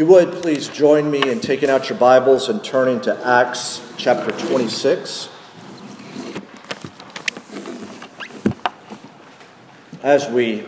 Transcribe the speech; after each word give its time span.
you 0.00 0.06
would, 0.06 0.32
please 0.32 0.66
join 0.70 1.10
me 1.10 1.20
in 1.30 1.40
taking 1.40 1.68
out 1.68 1.90
your 1.90 1.98
Bibles 1.98 2.48
and 2.48 2.64
turning 2.64 3.02
to 3.02 3.14
Acts 3.22 3.82
chapter 3.98 4.30
26. 4.46 5.28
As 10.02 10.26
we 10.30 10.64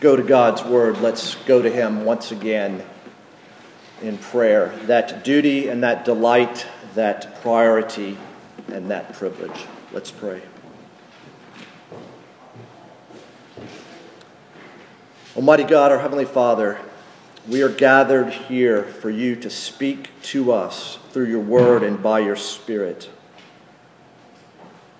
go 0.00 0.16
to 0.16 0.24
God's 0.24 0.64
Word, 0.64 0.98
let's 0.98 1.36
go 1.44 1.62
to 1.62 1.70
Him 1.70 2.04
once 2.04 2.32
again 2.32 2.82
in 4.02 4.18
prayer. 4.18 4.76
That 4.86 5.22
duty 5.22 5.68
and 5.68 5.84
that 5.84 6.04
delight, 6.04 6.66
that 6.96 7.40
priority 7.42 8.18
and 8.66 8.90
that 8.90 9.12
privilege. 9.12 9.64
Let's 9.92 10.10
pray. 10.10 10.42
Almighty 15.36 15.62
God, 15.62 15.92
our 15.92 16.00
Heavenly 16.00 16.24
Father, 16.24 16.80
we 17.50 17.62
are 17.62 17.68
gathered 17.68 18.32
here 18.32 18.84
for 18.84 19.10
you 19.10 19.34
to 19.34 19.50
speak 19.50 20.08
to 20.22 20.52
us 20.52 21.00
through 21.10 21.26
your 21.26 21.40
word 21.40 21.82
and 21.82 22.00
by 22.00 22.20
your 22.20 22.36
spirit. 22.36 23.10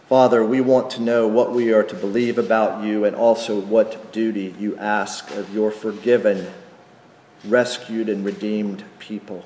Father, 0.09 0.45
we 0.45 0.61
want 0.61 0.91
to 0.91 1.01
know 1.01 1.29
what 1.29 1.53
we 1.53 1.73
are 1.73 1.85
to 1.85 1.95
believe 1.95 2.39
about 2.39 2.83
you 2.83 3.05
and 3.05 3.15
also 3.15 3.61
what 3.61 4.13
duty 4.13 4.53
you 4.59 4.77
ask 4.79 5.31
of 5.31 5.55
your 5.55 5.71
forgiven, 5.71 6.51
rescued, 7.45 8.09
and 8.09 8.25
redeemed 8.25 8.83
people. 8.99 9.45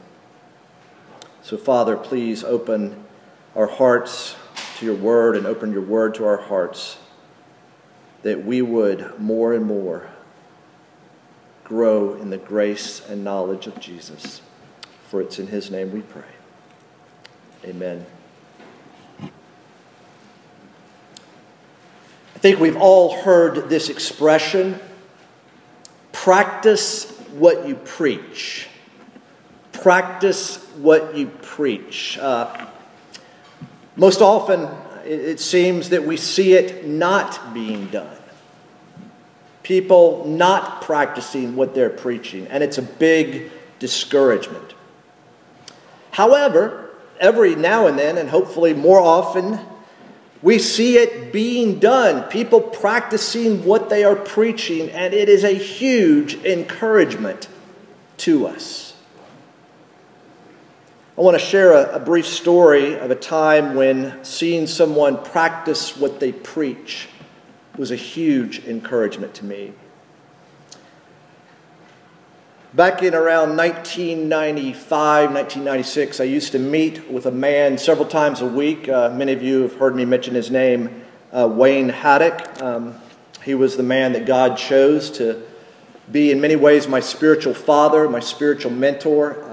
So, 1.42 1.58
Father, 1.58 1.98
please 1.98 2.42
open 2.42 3.04
our 3.54 3.66
hearts 3.66 4.34
to 4.78 4.86
your 4.86 4.94
word 4.94 5.36
and 5.36 5.44
open 5.44 5.74
your 5.74 5.82
word 5.82 6.14
to 6.14 6.24
our 6.24 6.38
hearts 6.38 6.96
that 8.22 8.46
we 8.46 8.62
would 8.62 9.20
more 9.20 9.52
and 9.52 9.66
more 9.66 10.08
grow 11.64 12.14
in 12.14 12.30
the 12.30 12.38
grace 12.38 13.06
and 13.08 13.24
knowledge 13.24 13.66
of 13.66 13.80
Jesus. 13.80 14.40
For 15.08 15.20
it's 15.20 15.38
in 15.38 15.48
his 15.48 15.70
name 15.70 15.92
we 15.92 16.02
pray. 16.02 16.22
Amen. 17.64 18.04
I 19.22 19.30
think 22.38 22.60
we've 22.60 22.76
all 22.76 23.22
heard 23.22 23.70
this 23.70 23.88
expression 23.88 24.78
practice 26.12 27.10
what 27.32 27.66
you 27.66 27.74
preach. 27.74 28.68
Practice 29.72 30.56
what 30.76 31.16
you 31.16 31.26
preach. 31.26 32.18
Uh, 32.18 32.66
most 33.96 34.20
often, 34.20 34.68
it 35.04 35.40
seems 35.40 35.90
that 35.90 36.04
we 36.04 36.16
see 36.16 36.54
it 36.54 36.86
not 36.86 37.54
being 37.54 37.86
done. 37.88 38.16
People 39.64 40.24
not 40.26 40.82
practicing 40.82 41.56
what 41.56 41.74
they're 41.74 41.90
preaching, 41.90 42.46
and 42.46 42.62
it's 42.62 42.78
a 42.78 42.82
big 42.82 43.50
discouragement. 43.80 44.74
However, 46.12 46.90
every 47.18 47.56
now 47.56 47.88
and 47.88 47.98
then, 47.98 48.16
and 48.18 48.28
hopefully 48.28 48.74
more 48.74 49.00
often, 49.00 49.58
we 50.42 50.58
see 50.58 50.98
it 50.98 51.32
being 51.32 51.80
done, 51.80 52.28
people 52.28 52.60
practicing 52.60 53.64
what 53.64 53.88
they 53.88 54.04
are 54.04 54.14
preaching, 54.14 54.90
and 54.90 55.14
it 55.14 55.28
is 55.28 55.42
a 55.42 55.54
huge 55.54 56.34
encouragement 56.44 57.48
to 58.18 58.46
us. 58.46 58.94
I 61.16 61.22
want 61.22 61.38
to 61.38 61.44
share 61.44 61.72
a, 61.72 61.94
a, 61.94 62.00
brief 62.00 62.26
story 62.26 62.98
of 62.98 63.10
a 63.10 63.14
time 63.14 63.74
when 63.74 64.24
seeing 64.24 64.66
someone 64.66 65.24
practice 65.24 65.96
what 65.96 66.20
they 66.20 66.32
preach 66.32 67.08
was 67.76 67.90
a 67.90 67.96
huge 67.96 68.64
encouragement 68.66 69.34
to 69.34 69.44
me. 69.44 69.72
Back 72.72 73.02
in 73.02 73.14
around 73.14 73.56
1995, 73.56 75.30
1996, 75.32 76.20
I 76.20 76.24
used 76.24 76.52
to 76.52 76.58
meet 76.58 77.08
with 77.10 77.26
a 77.26 77.30
man 77.30 77.78
several 77.78 78.06
times 78.06 78.40
a 78.40 78.46
week. 78.46 78.88
Uh, 78.88 79.10
many 79.10 79.32
of 79.32 79.42
you 79.42 79.62
have 79.62 79.74
heard 79.74 79.94
me 79.94 80.04
mention 80.04 80.34
his 80.34 80.50
name, 80.50 81.04
uh, 81.32 81.48
Wayne 81.48 81.88
Haddock. 81.88 82.60
Um, 82.60 82.94
he 83.44 83.54
was 83.54 83.76
the 83.76 83.82
man 83.82 84.12
that 84.14 84.26
God 84.26 84.56
chose 84.56 85.10
to 85.12 85.42
be, 86.10 86.32
in 86.32 86.40
many 86.40 86.56
ways, 86.56 86.88
my 86.88 87.00
spiritual 87.00 87.54
father, 87.54 88.08
my 88.08 88.20
spiritual 88.20 88.72
mentor 88.72 89.44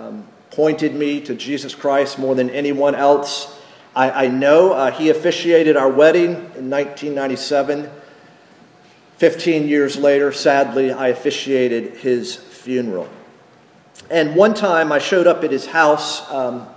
pointed 0.51 0.93
me 0.93 1.21
to 1.21 1.33
Jesus 1.33 1.73
Christ 1.73 2.19
more 2.19 2.35
than 2.35 2.49
anyone 2.49 2.93
else. 2.93 3.57
I, 3.95 4.25
I 4.25 4.27
know 4.27 4.73
uh, 4.73 4.91
he 4.91 5.09
officiated 5.09 5.77
our 5.77 5.89
wedding 5.89 6.31
in 6.31 6.69
1997. 6.69 7.89
15 9.21 9.67
years 9.67 9.97
later, 9.97 10.31
sadly, 10.31 10.91
I 10.91 11.09
officiated 11.09 11.97
his 11.97 12.35
funeral. 12.35 13.07
And 14.09 14.35
one 14.35 14.55
time 14.55 14.91
I 14.91 14.97
showed 14.97 15.27
up 15.27 15.43
at 15.43 15.51
his 15.51 15.67
house 15.67 16.27
um, 16.31 16.67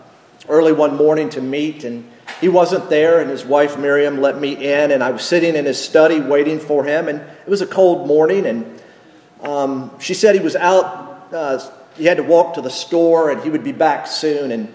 early 0.47 0.75
one 0.75 0.94
morning 0.94 1.31
to 1.31 1.41
meet, 1.41 1.84
and 1.84 2.06
he 2.43 2.50
wasn't 2.50 2.91
there, 2.91 3.22
and 3.22 3.31
his 3.31 3.47
wife 3.47 3.78
Miriam 3.78 4.21
let 4.21 4.38
me 4.38 4.53
in, 4.53 4.91
and 4.91 5.03
I 5.03 5.10
was 5.10 5.22
sitting 5.22 5.56
in 5.56 5.65
his 5.65 5.82
study 5.82 6.21
waiting 6.21 6.60
for 6.60 6.84
him, 6.84 7.09
and 7.09 7.21
it 7.21 7.49
was 7.49 7.62
a 7.62 7.66
cold 7.66 8.06
morning, 8.06 8.44
and 8.44 8.82
um, 9.41 9.99
she 9.99 10.12
said 10.12 10.34
he 10.34 10.43
was 10.43 10.55
out 10.55 11.32
uh, 11.32 11.59
he 11.97 12.05
had 12.05 12.19
to 12.19 12.25
walk 12.25 12.56
to 12.56 12.61
the 12.61 12.69
store 12.69 13.31
and 13.31 13.43
he 13.43 13.49
would 13.49 13.65
be 13.65 13.72
back 13.72 14.06
soon. 14.06 14.53
And 14.53 14.75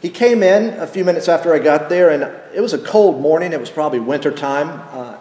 he 0.00 0.08
came 0.08 0.42
in 0.42 0.80
a 0.80 0.86
few 0.86 1.04
minutes 1.04 1.28
after 1.28 1.52
I 1.52 1.58
got 1.58 1.90
there, 1.90 2.08
and 2.08 2.22
it 2.54 2.62
was 2.62 2.72
a 2.72 2.78
cold 2.78 3.20
morning. 3.20 3.52
It 3.52 3.60
was 3.60 3.70
probably 3.70 4.00
winter 4.00 4.30
time. 4.30 4.70
Uh, 4.90 5.13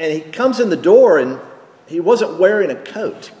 and 0.00 0.10
he 0.10 0.20
comes 0.32 0.60
in 0.60 0.70
the 0.70 0.76
door 0.78 1.18
and 1.18 1.38
he 1.86 2.00
wasn't 2.00 2.38
wearing 2.38 2.70
a 2.70 2.74
coat. 2.74 3.32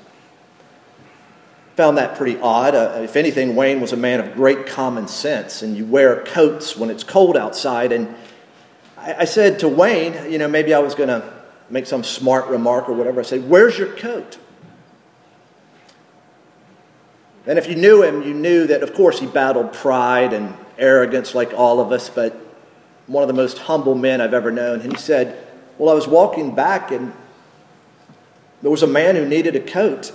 Found 1.76 1.96
that 1.96 2.18
pretty 2.18 2.38
odd. 2.38 2.74
Uh, 2.74 3.00
if 3.02 3.16
anything, 3.16 3.56
Wayne 3.56 3.80
was 3.80 3.94
a 3.94 3.96
man 3.96 4.20
of 4.20 4.34
great 4.34 4.66
common 4.66 5.08
sense, 5.08 5.62
and 5.62 5.74
you 5.74 5.86
wear 5.86 6.22
coats 6.22 6.76
when 6.76 6.90
it's 6.90 7.02
cold 7.02 7.34
outside. 7.34 7.92
And 7.92 8.14
I, 8.98 9.20
I 9.20 9.24
said 9.24 9.60
to 9.60 9.68
Wayne, 9.68 10.30
you 10.30 10.36
know, 10.36 10.48
maybe 10.48 10.74
I 10.74 10.80
was 10.80 10.94
going 10.94 11.08
to 11.08 11.32
make 11.70 11.86
some 11.86 12.04
smart 12.04 12.48
remark 12.48 12.90
or 12.90 12.92
whatever. 12.92 13.20
I 13.20 13.24
said, 13.24 13.48
Where's 13.48 13.78
your 13.78 13.96
coat? 13.96 14.36
And 17.46 17.58
if 17.58 17.68
you 17.68 17.74
knew 17.74 18.02
him, 18.02 18.22
you 18.22 18.34
knew 18.34 18.66
that, 18.66 18.82
of 18.82 18.92
course, 18.92 19.18
he 19.18 19.26
battled 19.26 19.72
pride 19.72 20.34
and 20.34 20.54
arrogance 20.76 21.34
like 21.34 21.54
all 21.54 21.80
of 21.80 21.90
us, 21.90 22.10
but 22.10 22.38
one 23.06 23.22
of 23.22 23.28
the 23.28 23.34
most 23.34 23.56
humble 23.56 23.94
men 23.94 24.20
I've 24.20 24.34
ever 24.34 24.50
known. 24.50 24.80
And 24.82 24.92
he 24.92 24.98
said, 24.98 25.49
Well, 25.80 25.88
I 25.88 25.94
was 25.94 26.06
walking 26.06 26.54
back 26.54 26.90
and 26.90 27.10
there 28.60 28.70
was 28.70 28.82
a 28.82 28.86
man 28.86 29.16
who 29.16 29.24
needed 29.24 29.56
a 29.56 29.60
coat, 29.60 30.12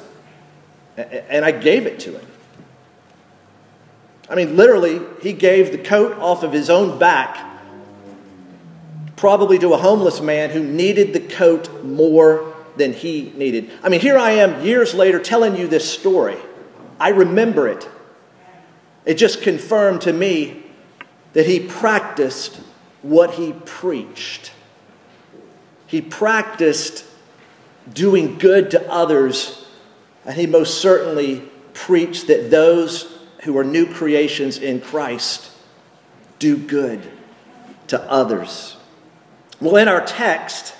and 0.95 1.43
I 1.43 1.49
gave 1.49 1.87
it 1.87 1.99
to 2.01 2.11
him. 2.11 2.27
I 4.29 4.35
mean, 4.35 4.55
literally, 4.55 5.01
he 5.23 5.33
gave 5.33 5.71
the 5.71 5.79
coat 5.79 6.19
off 6.19 6.43
of 6.43 6.53
his 6.53 6.69
own 6.69 6.99
back, 6.99 7.43
probably 9.15 9.57
to 9.57 9.73
a 9.73 9.77
homeless 9.77 10.21
man 10.21 10.51
who 10.51 10.63
needed 10.63 11.13
the 11.13 11.19
coat 11.19 11.83
more 11.83 12.53
than 12.77 12.93
he 12.93 13.33
needed. 13.35 13.71
I 13.81 13.89
mean, 13.89 14.01
here 14.01 14.19
I 14.19 14.33
am 14.33 14.63
years 14.63 14.93
later 14.93 15.19
telling 15.19 15.55
you 15.55 15.67
this 15.67 15.91
story. 15.91 16.37
I 16.99 17.09
remember 17.09 17.67
it. 17.67 17.89
It 19.03 19.15
just 19.15 19.41
confirmed 19.41 20.01
to 20.01 20.13
me 20.13 20.61
that 21.33 21.47
he 21.47 21.59
practiced 21.59 22.57
what 23.01 23.31
he 23.31 23.53
preached. 23.65 24.51
He 25.95 26.01
practiced 26.01 27.05
doing 27.93 28.37
good 28.37 28.71
to 28.71 28.91
others, 28.91 29.65
and 30.25 30.35
he 30.35 30.45
most 30.45 30.81
certainly 30.81 31.41
preached 31.73 32.27
that 32.27 32.51
those 32.51 33.17
who 33.45 33.57
are 33.57 33.63
new 33.63 33.85
creations 33.85 34.57
in 34.57 34.81
Christ 34.81 35.49
do 36.37 36.57
good 36.57 37.09
to 37.87 38.01
others. 38.11 38.75
Well, 39.61 39.77
in 39.77 39.87
our 39.87 40.05
text, 40.05 40.75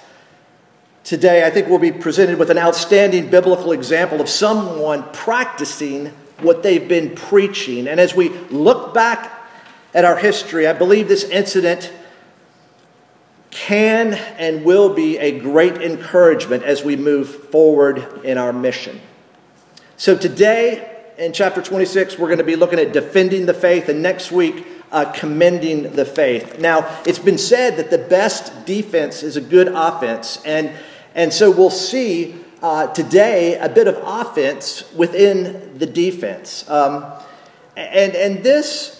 Today, 1.05 1.45
I 1.45 1.51
think 1.51 1.69
we'll 1.69 1.77
be 1.77 1.91
presented 1.91 2.39
with 2.39 2.49
an 2.49 2.57
outstanding 2.57 3.29
biblical 3.29 3.71
example 3.71 4.19
of 4.19 4.27
someone 4.27 5.03
practicing 5.13 6.07
what 6.39 6.63
they've 6.63 6.87
been 6.89 7.15
preaching. 7.15 7.87
And 7.87 7.99
as 7.99 8.15
we 8.15 8.29
look 8.49 8.93
back 8.93 9.31
at 9.93 10.03
our 10.03 10.17
history, 10.17 10.67
I 10.67 10.73
believe 10.73 11.07
this 11.07 11.23
incident 11.25 11.93
can 13.55 14.13
and 14.13 14.65
will 14.65 14.93
be 14.93 15.17
a 15.17 15.39
great 15.39 15.81
encouragement 15.81 16.63
as 16.63 16.83
we 16.83 16.97
move 16.97 17.49
forward 17.49 18.23
in 18.25 18.37
our 18.37 18.51
mission. 18.51 18.99
So, 19.95 20.17
today 20.17 20.91
in 21.17 21.31
chapter 21.31 21.61
26, 21.61 22.19
we're 22.19 22.27
going 22.27 22.39
to 22.39 22.43
be 22.43 22.57
looking 22.57 22.79
at 22.79 22.91
defending 22.91 23.45
the 23.45 23.53
faith, 23.53 23.87
and 23.87 24.03
next 24.03 24.29
week, 24.29 24.67
uh, 24.91 25.11
commending 25.13 25.93
the 25.93 26.03
faith. 26.03 26.59
Now, 26.59 27.01
it's 27.05 27.17
been 27.17 27.37
said 27.37 27.77
that 27.77 27.89
the 27.89 27.97
best 27.97 28.65
defense 28.65 29.23
is 29.23 29.37
a 29.37 29.41
good 29.41 29.69
offense, 29.69 30.41
and 30.45 30.71
and 31.15 31.31
so 31.31 31.49
we'll 31.49 31.69
see 31.69 32.35
uh, 32.61 32.87
today 32.87 33.57
a 33.57 33.69
bit 33.69 33.87
of 33.87 33.97
offense 34.03 34.91
within 34.93 35.77
the 35.77 35.85
defense. 35.85 36.69
Um, 36.69 37.05
and, 37.77 38.15
and 38.15 38.43
this, 38.43 38.94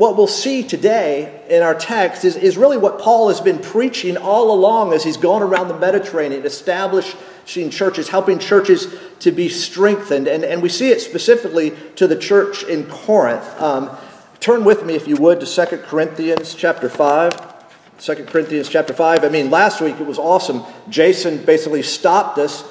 what 0.00 0.16
we'll 0.16 0.26
see 0.26 0.62
today 0.62 1.44
in 1.50 1.62
our 1.62 1.74
text, 1.74 2.24
is, 2.24 2.34
is 2.34 2.56
really 2.56 2.78
what 2.78 2.98
Paul 2.98 3.28
has 3.28 3.38
been 3.38 3.58
preaching 3.58 4.16
all 4.16 4.50
along 4.50 4.94
as 4.94 5.04
he's 5.04 5.18
gone 5.18 5.42
around 5.42 5.68
the 5.68 5.78
Mediterranean, 5.78 6.46
establishing 6.46 7.68
churches, 7.68 8.08
helping 8.08 8.38
churches 8.38 8.96
to 9.18 9.30
be 9.30 9.50
strengthened. 9.50 10.26
And, 10.26 10.42
and 10.42 10.62
we 10.62 10.70
see 10.70 10.88
it 10.88 11.02
specifically 11.02 11.72
to 11.96 12.06
the 12.06 12.16
church 12.16 12.64
in 12.64 12.86
Corinth. 12.86 13.44
Um, 13.60 13.94
turn 14.40 14.64
with 14.64 14.86
me, 14.86 14.94
if 14.94 15.06
you 15.06 15.16
would, 15.16 15.38
to 15.40 15.66
2 15.66 15.76
Corinthians 15.82 16.54
chapter 16.54 16.88
5. 16.88 17.98
2 17.98 18.24
Corinthians 18.24 18.70
chapter 18.70 18.94
5. 18.94 19.22
I 19.22 19.28
mean, 19.28 19.50
last 19.50 19.82
week 19.82 20.00
it 20.00 20.06
was 20.06 20.18
awesome. 20.18 20.62
Jason 20.88 21.44
basically 21.44 21.82
stopped 21.82 22.38
us 22.38 22.64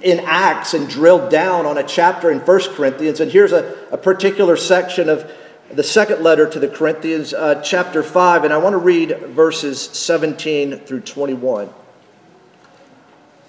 in 0.00 0.18
Acts 0.20 0.72
and 0.72 0.88
drilled 0.88 1.30
down 1.30 1.66
on 1.66 1.76
a 1.76 1.82
chapter 1.82 2.30
in 2.30 2.38
1 2.38 2.60
Corinthians. 2.74 3.20
And 3.20 3.30
here's 3.30 3.52
a, 3.52 3.76
a 3.92 3.98
particular 3.98 4.56
section 4.56 5.10
of 5.10 5.30
the 5.72 5.84
second 5.84 6.22
letter 6.22 6.48
to 6.48 6.58
the 6.58 6.68
Corinthians, 6.68 7.32
uh, 7.32 7.62
chapter 7.62 8.02
5, 8.02 8.44
and 8.44 8.52
I 8.52 8.58
want 8.58 8.74
to 8.74 8.78
read 8.78 9.16
verses 9.28 9.80
17 9.80 10.80
through 10.80 11.02
21. 11.02 11.70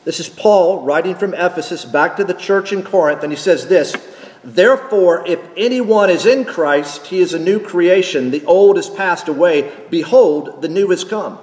This 0.03 0.19
is 0.19 0.29
Paul 0.29 0.83
writing 0.83 1.15
from 1.15 1.33
Ephesus 1.33 1.83
back 1.83 2.18
to 2.18 2.23
the 2.23 2.33
church 2.33 2.71
in 2.71 2.83
Corinth, 2.83 3.23
and 3.23 3.31
he 3.31 3.38
says 3.38 3.68
this 3.68 3.95
Therefore, 4.44 5.25
if 5.27 5.39
anyone 5.57 6.09
is 6.09 6.25
in 6.25 6.45
Christ, 6.45 7.07
he 7.07 7.19
is 7.19 7.33
a 7.33 7.39
new 7.39 7.59
creation. 7.59 8.29
The 8.31 8.45
old 8.45 8.77
has 8.77 8.89
passed 8.89 9.27
away. 9.27 9.71
Behold, 9.89 10.62
the 10.62 10.69
new 10.69 10.89
has 10.89 11.03
come. 11.03 11.39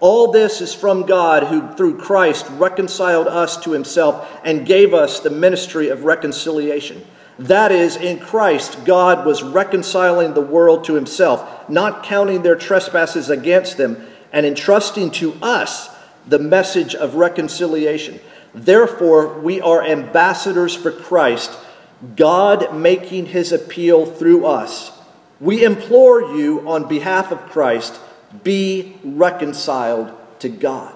All 0.00 0.30
this 0.30 0.60
is 0.60 0.74
from 0.74 1.06
God, 1.06 1.44
who 1.44 1.74
through 1.74 1.98
Christ 1.98 2.46
reconciled 2.50 3.26
us 3.26 3.56
to 3.64 3.72
himself 3.72 4.40
and 4.44 4.66
gave 4.66 4.94
us 4.94 5.20
the 5.20 5.30
ministry 5.30 5.88
of 5.88 6.04
reconciliation. 6.04 7.04
That 7.38 7.70
is, 7.70 7.96
in 7.96 8.18
Christ, 8.18 8.84
God 8.84 9.24
was 9.24 9.42
reconciling 9.42 10.34
the 10.34 10.40
world 10.40 10.84
to 10.84 10.94
himself, 10.94 11.68
not 11.68 12.02
counting 12.02 12.42
their 12.42 12.56
trespasses 12.56 13.30
against 13.30 13.76
them, 13.76 14.04
and 14.32 14.44
entrusting 14.44 15.10
to 15.12 15.34
us 15.40 15.88
the 16.26 16.38
message 16.38 16.94
of 16.94 17.14
reconciliation. 17.14 18.20
Therefore, 18.54 19.38
we 19.38 19.60
are 19.60 19.84
ambassadors 19.84 20.74
for 20.74 20.90
Christ 20.90 21.56
God 22.16 22.76
making 22.76 23.26
his 23.26 23.52
appeal 23.52 24.06
through 24.06 24.46
us. 24.46 24.92
We 25.40 25.64
implore 25.64 26.36
you 26.36 26.68
on 26.68 26.88
behalf 26.88 27.32
of 27.32 27.40
Christ, 27.50 27.98
be 28.44 28.96
reconciled 29.02 30.12
to 30.40 30.48
God. 30.48 30.94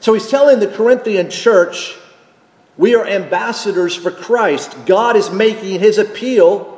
So 0.00 0.14
he's 0.14 0.28
telling 0.28 0.60
the 0.60 0.68
Corinthian 0.68 1.30
church, 1.30 1.96
we 2.78 2.94
are 2.94 3.06
ambassadors 3.06 3.94
for 3.94 4.10
Christ. 4.10 4.76
God 4.84 5.16
is 5.16 5.30
making 5.30 5.80
his 5.80 5.98
appeal 5.98 6.72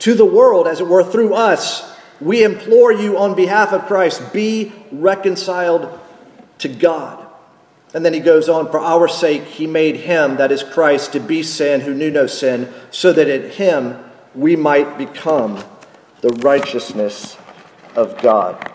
to 0.00 0.14
the 0.14 0.26
world, 0.26 0.66
as 0.66 0.80
it 0.80 0.86
were, 0.86 1.04
through 1.04 1.34
us. 1.34 1.90
We 2.20 2.44
implore 2.44 2.92
you 2.92 3.16
on 3.18 3.34
behalf 3.34 3.72
of 3.72 3.86
Christ, 3.86 4.32
be 4.32 4.72
reconciled 4.90 5.98
to 6.58 6.68
God. 6.68 7.26
And 7.94 8.04
then 8.04 8.14
he 8.14 8.20
goes 8.20 8.48
on, 8.48 8.70
For 8.70 8.80
our 8.80 9.08
sake 9.08 9.44
he 9.44 9.66
made 9.66 9.96
him, 9.96 10.36
that 10.36 10.52
is 10.52 10.62
Christ, 10.62 11.12
to 11.12 11.20
be 11.20 11.42
sin 11.42 11.80
who 11.80 11.94
knew 11.94 12.10
no 12.10 12.26
sin, 12.26 12.72
so 12.90 13.12
that 13.12 13.28
in 13.28 13.50
him 13.50 14.02
we 14.34 14.56
might 14.56 14.98
become 14.98 15.62
the 16.20 16.30
righteousness 16.42 17.36
of 17.96 18.20
God. 18.20 18.70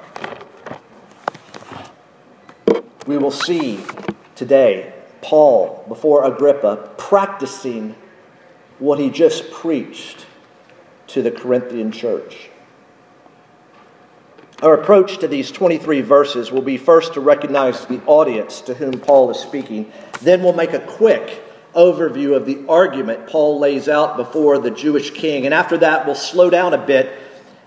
We 3.06 3.18
will 3.18 3.32
see 3.32 3.84
today 4.36 4.97
Paul 5.28 5.84
before 5.90 6.24
Agrippa 6.24 6.90
practicing 6.98 7.96
what 8.80 8.98
he 8.98 9.10
just 9.10 9.52
preached 9.52 10.26
to 11.08 11.22
the 11.22 11.32
Corinthian 11.32 11.92
church. 11.92 12.50
Our 14.62 14.76
approach 14.76 15.18
to 15.18 15.28
these 15.28 15.52
23 15.52 16.00
verses 16.00 16.50
will 16.50 16.62
be 16.62 16.78
first 16.78 17.16
to 17.16 17.20
recognize 17.20 17.86
the 17.88 18.02
audience 18.06 18.62
to 18.62 18.74
whom 18.74 19.02
Paul 19.02 19.30
is 19.30 19.38
speaking. 19.38 19.92
Then 20.22 20.42
we'll 20.44 20.54
make 20.54 20.72
a 20.72 20.80
quick 20.80 21.44
overview 21.76 22.34
of 22.34 22.46
the 22.46 22.66
argument 22.70 23.28
Paul 23.28 23.60
lays 23.60 23.90
out 23.90 24.16
before 24.16 24.58
the 24.60 24.72
Jewish 24.72 25.12
king. 25.12 25.44
And 25.44 25.54
after 25.54 25.78
that, 25.80 26.06
we'll 26.06 26.16
slow 26.16 26.50
down 26.50 26.74
a 26.74 26.86
bit 26.86 27.12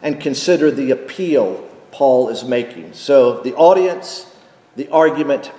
and 0.01 0.19
consider 0.19 0.71
the 0.71 0.93
appeal 0.93 1.69
Paul 1.91 2.31
is 2.31 2.43
making. 2.43 2.95
So, 2.95 3.43
the 3.43 3.55
audience, 3.55 4.35
the 4.77 4.89
argument, 4.89 5.53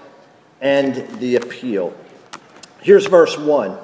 and 0.61 0.95
the 1.19 1.35
appeal. 1.35 1.93
Here's 2.81 3.07
verse 3.07 3.37
1. 3.37 3.77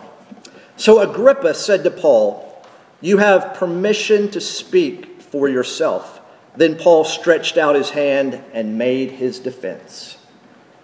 So 0.78 1.00
Agrippa 1.00 1.56
said 1.56 1.84
to 1.84 1.92
Paul, 1.92 2.64
You 3.02 3.18
have 3.18 3.56
permission 3.56 4.30
to 4.32 4.40
speak 4.40 5.22
for 5.22 5.50
yourself. 5.50 6.22
Then 6.56 6.76
Paul 6.76 7.04
stretched 7.04 7.58
out 7.58 7.76
his 7.76 7.92
hand 7.92 8.42
and 8.54 8.78
made 8.78 9.12
his 9.12 9.40
defense. 9.40 10.18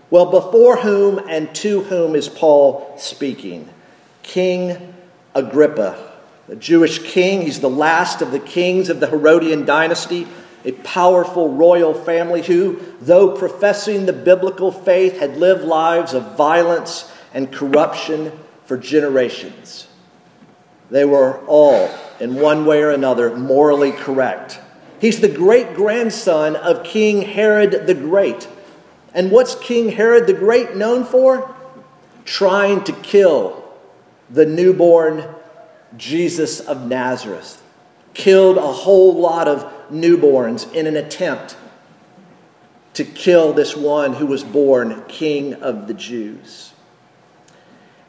Well, 0.09 0.27
before 0.27 0.77
whom 0.77 1.19
and 1.27 1.53
to 1.55 1.81
whom 1.81 2.15
is 2.15 2.29
Paul 2.29 2.93
speaking? 2.97 3.69
King 4.21 4.93
Agrippa, 5.33 6.11
the 6.47 6.55
Jewish 6.55 6.99
king. 6.99 7.41
He's 7.41 7.61
the 7.61 7.69
last 7.69 8.21
of 8.21 8.31
the 8.31 8.39
kings 8.39 8.89
of 8.89 8.99
the 8.99 9.07
Herodian 9.07 9.65
dynasty, 9.65 10.27
a 10.65 10.71
powerful 10.71 11.53
royal 11.53 11.93
family 11.93 12.41
who, 12.41 12.79
though 13.01 13.35
professing 13.35 14.05
the 14.05 14.13
biblical 14.13 14.71
faith, 14.71 15.19
had 15.19 15.37
lived 15.37 15.63
lives 15.63 16.13
of 16.13 16.37
violence 16.37 17.11
and 17.33 17.51
corruption 17.51 18.31
for 18.65 18.77
generations. 18.77 19.87
They 20.89 21.05
were 21.05 21.39
all, 21.47 21.89
in 22.19 22.35
one 22.35 22.65
way 22.65 22.81
or 22.81 22.91
another, 22.91 23.35
morally 23.35 23.91
correct. 23.91 24.59
He's 24.99 25.19
the 25.19 25.27
great 25.27 25.73
grandson 25.73 26.55
of 26.55 26.83
King 26.83 27.23
Herod 27.23 27.87
the 27.87 27.95
Great. 27.95 28.47
And 29.13 29.31
what's 29.31 29.55
King 29.55 29.89
Herod 29.89 30.27
the 30.27 30.33
Great 30.33 30.75
known 30.75 31.03
for? 31.03 31.53
Trying 32.25 32.83
to 32.85 32.93
kill 32.93 33.65
the 34.29 34.45
newborn 34.45 35.25
Jesus 35.97 36.59
of 36.61 36.87
Nazareth. 36.87 37.61
Killed 38.13 38.57
a 38.57 38.61
whole 38.61 39.19
lot 39.19 39.47
of 39.47 39.72
newborns 39.91 40.71
in 40.73 40.87
an 40.87 40.95
attempt 40.95 41.57
to 42.93 43.03
kill 43.03 43.53
this 43.53 43.75
one 43.75 44.13
who 44.13 44.25
was 44.25 44.43
born 44.43 45.03
king 45.07 45.55
of 45.55 45.87
the 45.87 45.93
Jews. 45.93 46.73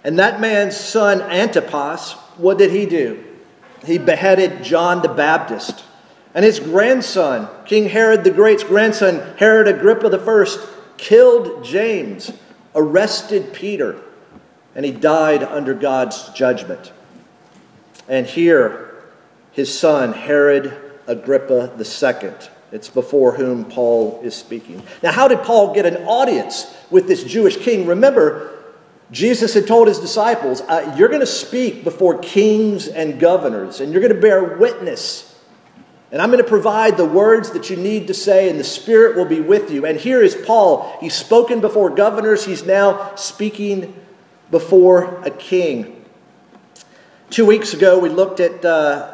And 0.03 0.19
that 0.19 0.41
man's 0.41 0.77
son, 0.77 1.23
Antipas, 1.23 2.13
what 2.37 2.59
did 2.59 2.71
he 2.71 2.85
do? 2.85 3.25
He 3.85 3.99
beheaded 3.99 4.63
John 4.63 5.01
the 5.03 5.09
Baptist. 5.09 5.85
And 6.35 6.45
his 6.45 6.61
grandson, 6.61 7.49
King 7.65 7.89
Herod 7.89 8.25
the 8.25 8.31
Great's 8.31 8.65
grandson, 8.65 9.37
Herod 9.39 9.69
Agrippa 9.69 10.09
I, 10.09 10.67
killed 10.97 11.65
James, 11.65 12.33
arrested 12.75 13.53
Peter, 13.53 14.01
and 14.75 14.85
he 14.85 14.91
died 14.91 15.43
under 15.43 15.75
God's 15.75 16.29
judgment. 16.31 16.93
And 18.09 18.27
here, 18.27 19.05
his 19.53 19.77
son, 19.77 20.13
Herod 20.13 20.84
Agrippa 21.07 21.73
II. 21.79 22.31
It's 22.73 22.89
before 22.89 23.33
whom 23.33 23.65
Paul 23.65 24.21
is 24.23 24.35
speaking. 24.35 24.83
Now, 25.03 25.13
how 25.13 25.29
did 25.29 25.43
Paul 25.43 25.75
get 25.75 25.87
an 25.87 26.05
audience 26.05 26.75
with 26.91 27.07
this 27.07 27.23
Jewish 27.25 27.57
king? 27.57 27.87
Remember, 27.87 28.51
Jesus 29.11 29.55
had 29.55 29.67
told 29.67 29.87
his 29.89 30.01
disciples, 30.01 30.61
uh, 30.63 30.95
You're 30.97 31.09
going 31.09 31.21
to 31.21 31.27
speak 31.27 31.85
before 31.85 32.19
kings 32.19 32.89
and 32.89 33.21
governors, 33.21 33.81
and 33.81 33.93
you're 33.93 34.01
going 34.03 34.15
to 34.15 34.21
bear 34.21 34.57
witness 34.57 35.35
and 36.15 36.23
I'm 36.23 36.31
going 36.31 36.41
to 36.41 36.49
provide 36.49 36.97
the 36.97 37.05
words 37.05 37.51
that 37.51 37.71
you 37.71 37.77
need 37.77 38.07
to 38.07 38.15
say, 38.15 38.49
and 38.49 38.61
the 38.61 38.63
Spirit 38.63 39.17
will 39.17 39.25
be 39.25 39.41
with 39.41 39.73
you. 39.73 39.85
And 39.85 39.99
here 39.99 40.23
is 40.23 40.37
Paul. 40.37 40.97
He's 41.01 41.13
spoken 41.13 41.61
before 41.61 41.91
governors, 41.91 42.45
he's 42.45 42.65
now 42.65 43.17
speaking 43.17 44.01
before 44.49 45.21
a 45.25 45.31
king. 45.33 46.05
Two 47.31 47.45
weeks 47.45 47.75
ago, 47.75 47.99
we 47.99 48.11
looked 48.11 48.39
at 48.39 48.65
uh, 48.65 49.14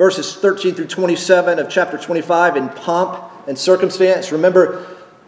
verses 0.00 0.34
13 0.34 0.74
through 0.74 0.86
27 0.86 1.58
of 1.58 1.68
chapter 1.68 1.98
25 1.98 2.56
in 2.56 2.70
pomp 2.70 3.22
and 3.46 3.58
circumstance. 3.58 4.32
Remember, 4.32 4.86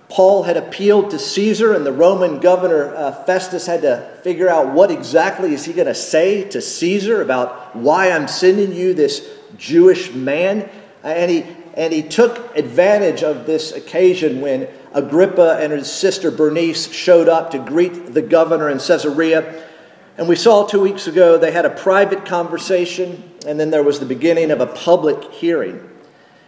Paul 0.09 0.45
had 0.45 0.57
appealed 0.57 1.11
to 1.11 1.19
Caesar, 1.19 1.75
and 1.75 1.85
the 1.85 1.93
Roman 1.93 2.41
governor 2.41 2.95
uh, 2.95 3.13
Festus 3.13 3.67
had 3.67 3.83
to 3.83 4.19
figure 4.23 4.49
out 4.49 4.73
what 4.73 4.91
exactly 4.91 5.53
is 5.53 5.67
he 5.67 5.75
going 5.75 5.89
to 5.89 5.95
say 5.95 6.49
to 6.49 6.63
Caesar 6.63 7.21
about 7.21 7.77
why 7.77 8.13
I'm 8.13 8.27
sending 8.27 8.73
you 8.73 8.95
this 8.95 9.29
Jewish 9.59 10.15
man. 10.15 10.71
And 11.03 11.31
he, 11.31 11.45
and 11.75 11.93
he 11.93 12.03
took 12.03 12.57
advantage 12.57 13.23
of 13.23 13.45
this 13.45 13.73
occasion 13.73 14.41
when 14.41 14.69
Agrippa 14.95 15.59
and 15.61 15.71
his 15.71 15.93
sister 15.93 16.31
Bernice 16.31 16.91
showed 16.91 17.29
up 17.29 17.51
to 17.51 17.59
greet 17.59 18.15
the 18.15 18.23
governor 18.23 18.71
in 18.71 18.79
Caesarea. 18.79 19.69
And 20.17 20.29
we 20.29 20.37
saw 20.37 20.67
two 20.67 20.81
weeks 20.81 21.07
ago 21.07 21.39
they 21.39 21.53
had 21.53 21.65
a 21.65 21.71
private 21.71 22.27
conversation, 22.27 23.31
and 23.47 23.59
then 23.59 23.71
there 23.71 23.83
was 23.83 23.99
the 23.99 24.07
beginning 24.07 24.51
of 24.51 24.61
a 24.61 24.67
public 24.67 25.33
hearing. 25.33 25.89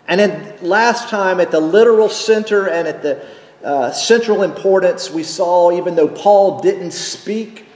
And 0.07 0.21
then 0.21 0.59
last 0.61 1.09
time, 1.09 1.41
at 1.41 1.51
the 1.51 1.61
literal 1.61 2.09
center 2.09 2.69
and 2.69 2.87
at 2.87 3.03
the 3.03 3.27
uh, 3.63 3.91
central 3.93 4.43
importance, 4.43 5.11
we 5.11 5.23
saw 5.23 5.73
even 5.73 5.97
though 5.97 6.09
Paul 6.09 6.61
didn't 6.61 6.91
speak 6.91 7.67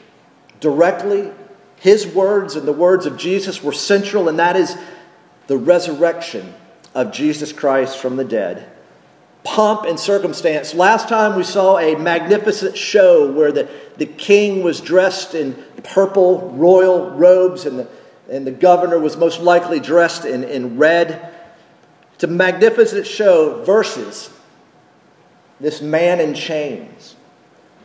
directly, 0.61 1.33
his 1.76 2.07
words 2.07 2.57
and 2.57 2.68
the 2.68 2.73
words 2.73 3.07
of 3.07 3.16
Jesus 3.16 3.62
were 3.62 3.73
central, 3.73 4.28
and 4.28 4.38
that 4.38 4.57
is 4.57 4.76
the 5.47 5.57
resurrection 5.57 6.52
of 6.95 7.12
Jesus 7.12 7.52
Christ 7.52 7.99
from 7.99 8.16
the 8.16 8.25
dead. 8.25 8.71
Pomp 9.49 9.85
and 9.85 9.99
circumstance. 9.99 10.75
Last 10.75 11.09
time 11.09 11.35
we 11.35 11.43
saw 11.43 11.78
a 11.78 11.97
magnificent 11.97 12.76
show 12.76 13.33
where 13.33 13.50
the, 13.50 13.67
the 13.97 14.05
king 14.05 14.62
was 14.62 14.83
dressed 14.83 15.35
in 15.35 15.55
purple 15.83 16.50
royal 16.50 17.11
robes 17.12 17.64
and 17.64 17.78
the, 17.78 17.88
and 18.28 18.47
the 18.47 18.50
governor 18.50 18.99
was 18.99 19.17
most 19.17 19.40
likely 19.40 19.81
dressed 19.81 20.26
in, 20.26 20.45
in 20.45 20.76
red. 20.76 21.35
It's 22.12 22.25
a 22.25 22.26
magnificent 22.26 23.07
show 23.07 23.64
versus 23.64 24.28
this 25.61 25.81
man 25.81 26.21
in 26.21 26.35
chains, 26.35 27.17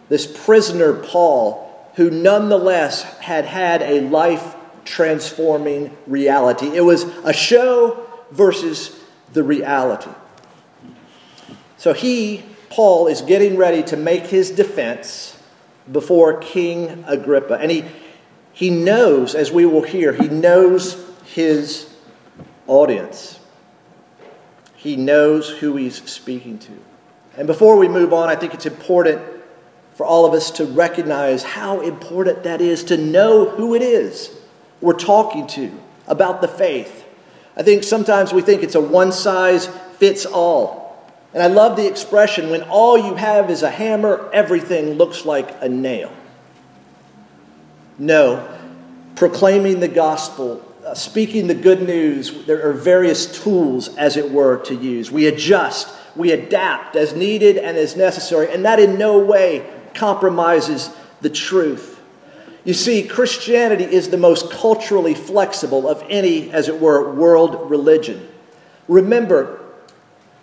this 0.09 0.27
prisoner 0.27 0.93
Paul, 0.95 1.89
who 1.95 2.09
nonetheless 2.09 3.03
had 3.19 3.45
had 3.45 3.81
a 3.81 4.01
life 4.01 4.57
transforming 4.83 5.95
reality. 6.07 6.75
It 6.75 6.81
was 6.81 7.03
a 7.23 7.31
show 7.31 8.05
versus 8.31 8.99
the 9.31 9.43
reality. 9.43 10.11
So 11.83 11.91
he, 11.91 12.45
Paul, 12.69 13.07
is 13.07 13.21
getting 13.21 13.57
ready 13.57 13.83
to 13.83 13.97
make 13.97 14.27
his 14.27 14.51
defense 14.51 15.37
before 15.91 16.37
King 16.37 17.03
Agrippa. 17.05 17.55
And 17.55 17.69
he, 17.69 17.83
he 18.53 18.69
knows, 18.69 19.35
as 19.35 19.51
we 19.51 19.65
will 19.65 19.81
hear, 19.81 20.13
he 20.13 20.29
knows 20.29 21.05
his 21.25 21.93
audience. 22.67 23.37
He 24.77 24.95
knows 24.95 25.49
who 25.49 25.75
he's 25.75 26.09
speaking 26.09 26.57
to. 26.59 26.71
And 27.35 27.47
before 27.47 27.75
we 27.75 27.89
move 27.89 28.13
on, 28.13 28.29
I 28.29 28.37
think 28.37 28.53
it's 28.53 28.65
important 28.65 29.21
for 29.95 30.05
all 30.05 30.25
of 30.25 30.31
us 30.33 30.51
to 30.51 30.65
recognize 30.65 31.43
how 31.43 31.81
important 31.81 32.43
that 32.43 32.61
is 32.61 32.85
to 32.85 32.95
know 32.95 33.49
who 33.49 33.75
it 33.75 33.81
is 33.81 34.33
we're 34.79 34.93
talking 34.93 35.47
to 35.47 35.77
about 36.07 36.39
the 36.39 36.47
faith. 36.47 37.05
I 37.57 37.63
think 37.63 37.83
sometimes 37.83 38.31
we 38.31 38.41
think 38.41 38.63
it's 38.63 38.75
a 38.75 38.79
one 38.79 39.11
size 39.11 39.67
fits 39.97 40.25
all. 40.25 40.82
And 41.33 41.41
I 41.41 41.47
love 41.47 41.75
the 41.75 41.87
expression 41.87 42.51
when 42.51 42.61
all 42.63 42.97
you 42.97 43.15
have 43.15 43.49
is 43.49 43.63
a 43.63 43.69
hammer, 43.69 44.29
everything 44.31 44.93
looks 44.93 45.25
like 45.25 45.49
a 45.61 45.69
nail. 45.69 46.11
No, 47.97 48.47
proclaiming 49.15 49.79
the 49.79 49.87
gospel, 49.87 50.63
uh, 50.85 50.93
speaking 50.93 51.47
the 51.47 51.55
good 51.55 51.81
news, 51.81 52.45
there 52.45 52.67
are 52.67 52.73
various 52.73 53.43
tools, 53.43 53.95
as 53.97 54.17
it 54.17 54.31
were, 54.31 54.57
to 54.65 54.75
use. 54.75 55.11
We 55.11 55.27
adjust, 55.27 55.93
we 56.15 56.31
adapt 56.31 56.95
as 56.95 57.15
needed 57.15 57.57
and 57.57 57.77
as 57.77 57.95
necessary, 57.95 58.51
and 58.51 58.65
that 58.65 58.79
in 58.79 58.97
no 58.97 59.17
way 59.17 59.67
compromises 59.95 60.91
the 61.21 61.29
truth. 61.29 61.99
You 62.63 62.73
see, 62.73 63.03
Christianity 63.03 63.83
is 63.83 64.09
the 64.09 64.17
most 64.17 64.51
culturally 64.51 65.15
flexible 65.15 65.87
of 65.87 66.03
any, 66.09 66.51
as 66.51 66.69
it 66.69 66.79
were, 66.79 67.13
world 67.13 67.69
religion. 67.69 68.27
Remember, 68.87 69.62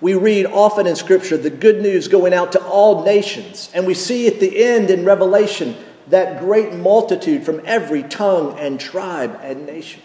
we 0.01 0.15
read 0.15 0.47
often 0.47 0.87
in 0.87 0.97
Scripture 0.97 1.37
the 1.37 1.51
good 1.51 1.83
news 1.83 2.09
going 2.09 2.33
out 2.33 2.53
to 2.53 2.65
all 2.65 3.05
nations, 3.05 3.71
and 3.75 3.87
we 3.87 3.95
see 3.95 4.27
at 4.27 4.41
the 4.41 4.63
end 4.63 4.91
in 4.91 5.05
Revelation 5.05 5.77
that 6.09 6.41
great 6.41 6.73
multitude 6.75 7.45
from 7.45 7.61
every 7.65 8.03
tongue 8.03 8.59
and 8.59 8.81
tribe 8.81 9.39
and 9.43 9.67
nation. 9.67 10.03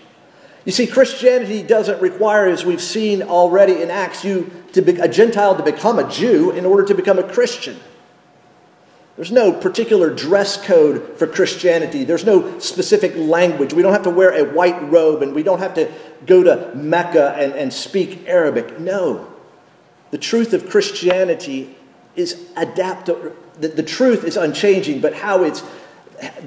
You 0.66 0.72
see, 0.72 0.88
Christianity 0.88 1.62
doesn't 1.62 2.02
require, 2.02 2.48
as 2.48 2.66
we've 2.66 2.82
seen 2.82 3.22
already 3.22 3.82
in 3.82 3.92
Acts, 3.92 4.24
you 4.24 4.52
to 4.74 4.82
be 4.82 5.00
a 5.00 5.08
Gentile 5.08 5.56
to 5.56 5.64
become 5.64 6.00
a 6.00 6.10
Jew 6.10 6.52
in 6.52 6.66
order 6.66 6.84
to 6.86 6.96
become 6.96 7.20
a 7.20 7.24
Christian. 7.24 7.80
There's 9.16 9.32
no 9.32 9.54
particular 9.54 10.10
dress 10.10 10.62
code 10.62 11.18
for 11.18 11.26
Christianity. 11.26 12.04
There's 12.04 12.26
no 12.26 12.60
specific 12.60 13.16
language. 13.16 13.74
We 13.74 13.82
don't 13.82 13.94
have 13.94 14.04
to 14.04 14.10
wear 14.10 14.32
a 14.32 14.54
white 14.54 14.92
robe 14.92 15.22
and 15.22 15.34
we 15.34 15.42
don't 15.42 15.60
have 15.60 15.76
to 15.76 15.90
go 16.26 16.44
to 16.44 16.76
Mecca 16.76 17.34
and, 17.38 17.54
and 17.54 17.72
speak 17.72 18.28
Arabic. 18.28 18.78
No. 18.80 19.35
The 20.16 20.22
truth 20.22 20.54
of 20.54 20.70
Christianity 20.70 21.76
is 22.16 22.48
adaptable. 22.56 23.34
The, 23.60 23.68
the 23.68 23.84
truth 23.84 24.24
is 24.24 24.38
unchanging, 24.38 25.02
but 25.02 25.14
how 25.14 25.44
it's 25.44 25.62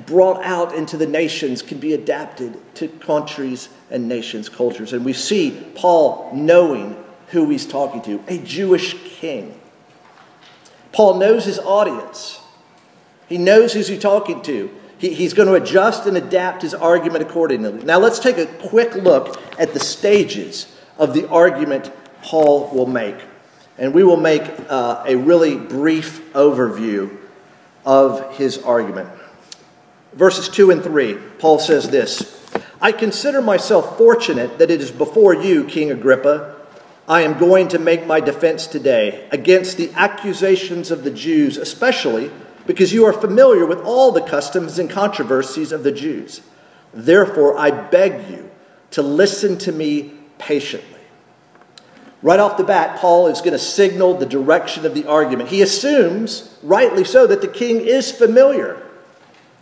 brought 0.06 0.42
out 0.42 0.74
into 0.74 0.96
the 0.96 1.06
nations 1.06 1.60
can 1.60 1.78
be 1.78 1.92
adapted 1.92 2.58
to 2.76 2.88
countries 2.88 3.68
and 3.90 4.08
nations' 4.08 4.48
cultures. 4.48 4.94
And 4.94 5.04
we 5.04 5.12
see 5.12 5.70
Paul 5.74 6.30
knowing 6.32 6.96
who 7.26 7.50
he's 7.50 7.66
talking 7.66 8.00
to 8.04 8.24
a 8.26 8.38
Jewish 8.38 8.94
king. 9.04 9.60
Paul 10.92 11.18
knows 11.18 11.44
his 11.44 11.58
audience, 11.58 12.40
he 13.28 13.36
knows 13.36 13.74
who 13.74 13.80
he's 13.82 13.98
talking 14.00 14.40
to. 14.44 14.70
He, 14.96 15.12
he's 15.12 15.34
going 15.34 15.48
to 15.48 15.62
adjust 15.62 16.06
and 16.06 16.16
adapt 16.16 16.62
his 16.62 16.72
argument 16.72 17.22
accordingly. 17.22 17.84
Now, 17.84 17.98
let's 17.98 18.18
take 18.18 18.38
a 18.38 18.46
quick 18.46 18.94
look 18.94 19.38
at 19.60 19.74
the 19.74 19.80
stages 19.80 20.74
of 20.96 21.12
the 21.12 21.28
argument 21.28 21.92
Paul 22.22 22.70
will 22.74 22.86
make. 22.86 23.27
And 23.78 23.94
we 23.94 24.02
will 24.02 24.16
make 24.16 24.42
uh, 24.68 25.04
a 25.06 25.16
really 25.16 25.56
brief 25.56 26.32
overview 26.32 27.16
of 27.84 28.36
his 28.36 28.58
argument. 28.58 29.08
Verses 30.12 30.48
2 30.48 30.70
and 30.70 30.82
3, 30.82 31.14
Paul 31.38 31.58
says 31.58 31.88
this 31.90 32.38
I 32.80 32.92
consider 32.92 33.42
myself 33.42 33.96
fortunate 33.96 34.58
that 34.58 34.70
it 34.70 34.80
is 34.80 34.90
before 34.90 35.34
you, 35.34 35.64
King 35.64 35.90
Agrippa, 35.90 36.56
I 37.08 37.22
am 37.22 37.38
going 37.38 37.68
to 37.68 37.78
make 37.78 38.06
my 38.06 38.20
defense 38.20 38.66
today 38.66 39.26
against 39.32 39.78
the 39.78 39.90
accusations 39.94 40.90
of 40.90 41.04
the 41.04 41.10
Jews, 41.10 41.56
especially 41.56 42.30
because 42.66 42.92
you 42.92 43.06
are 43.06 43.14
familiar 43.14 43.64
with 43.64 43.80
all 43.80 44.12
the 44.12 44.20
customs 44.20 44.78
and 44.78 44.90
controversies 44.90 45.72
of 45.72 45.84
the 45.84 45.92
Jews. 45.92 46.42
Therefore, 46.92 47.56
I 47.56 47.70
beg 47.70 48.30
you 48.30 48.50
to 48.90 49.02
listen 49.02 49.56
to 49.58 49.72
me 49.72 50.12
patiently. 50.38 50.97
Right 52.20 52.40
off 52.40 52.56
the 52.56 52.64
bat, 52.64 52.98
Paul 52.98 53.28
is 53.28 53.40
going 53.40 53.52
to 53.52 53.58
signal 53.58 54.14
the 54.14 54.26
direction 54.26 54.84
of 54.84 54.94
the 54.94 55.06
argument. 55.06 55.50
He 55.50 55.62
assumes, 55.62 56.56
rightly 56.62 57.04
so, 57.04 57.26
that 57.28 57.40
the 57.40 57.48
king 57.48 57.80
is 57.80 58.10
familiar 58.10 58.82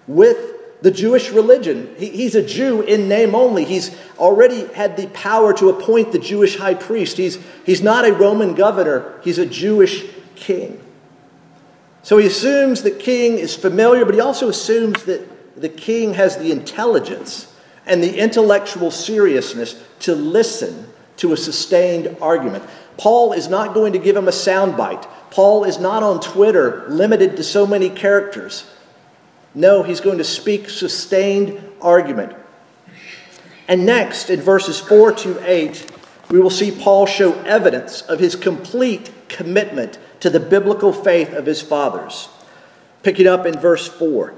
with 0.06 0.38
the 0.80 0.90
Jewish 0.90 1.30
religion. 1.30 1.94
He, 1.98 2.08
he's 2.08 2.34
a 2.34 2.42
Jew 2.42 2.80
in 2.80 3.08
name 3.08 3.34
only. 3.34 3.64
He's 3.64 3.94
already 4.18 4.66
had 4.68 4.96
the 4.96 5.08
power 5.08 5.52
to 5.54 5.68
appoint 5.68 6.12
the 6.12 6.18
Jewish 6.18 6.56
high 6.56 6.74
priest. 6.74 7.18
He's, 7.18 7.38
he's 7.66 7.82
not 7.82 8.06
a 8.06 8.12
Roman 8.12 8.54
governor, 8.54 9.20
he's 9.22 9.38
a 9.38 9.46
Jewish 9.46 10.04
king. 10.34 10.80
So 12.02 12.18
he 12.18 12.26
assumes 12.26 12.82
the 12.82 12.90
king 12.90 13.38
is 13.38 13.56
familiar, 13.56 14.04
but 14.04 14.14
he 14.14 14.20
also 14.20 14.48
assumes 14.48 15.04
that 15.04 15.60
the 15.60 15.68
king 15.68 16.14
has 16.14 16.36
the 16.36 16.52
intelligence 16.52 17.52
and 17.84 18.02
the 18.02 18.18
intellectual 18.18 18.90
seriousness 18.90 19.82
to 20.00 20.14
listen 20.14 20.88
to 21.16 21.32
a 21.32 21.36
sustained 21.36 22.16
argument. 22.20 22.64
Paul 22.96 23.32
is 23.32 23.48
not 23.48 23.74
going 23.74 23.92
to 23.92 23.98
give 23.98 24.16
him 24.16 24.28
a 24.28 24.32
soundbite. 24.32 25.06
Paul 25.30 25.64
is 25.64 25.78
not 25.78 26.02
on 26.02 26.20
Twitter 26.20 26.86
limited 26.88 27.36
to 27.36 27.44
so 27.44 27.66
many 27.66 27.90
characters. 27.90 28.70
No, 29.54 29.82
he's 29.82 30.00
going 30.00 30.18
to 30.18 30.24
speak 30.24 30.68
sustained 30.68 31.58
argument. 31.80 32.34
And 33.68 33.84
next, 33.84 34.30
in 34.30 34.40
verses 34.40 34.80
4 34.80 35.12
to 35.12 35.50
8, 35.50 35.92
we 36.30 36.40
will 36.40 36.50
see 36.50 36.70
Paul 36.70 37.06
show 37.06 37.40
evidence 37.42 38.02
of 38.02 38.18
his 38.18 38.36
complete 38.36 39.10
commitment 39.28 39.98
to 40.20 40.30
the 40.30 40.40
biblical 40.40 40.92
faith 40.92 41.32
of 41.32 41.46
his 41.46 41.62
fathers. 41.62 42.28
Picking 43.02 43.26
up 43.26 43.46
in 43.46 43.58
verse 43.58 43.86
4 43.88 44.34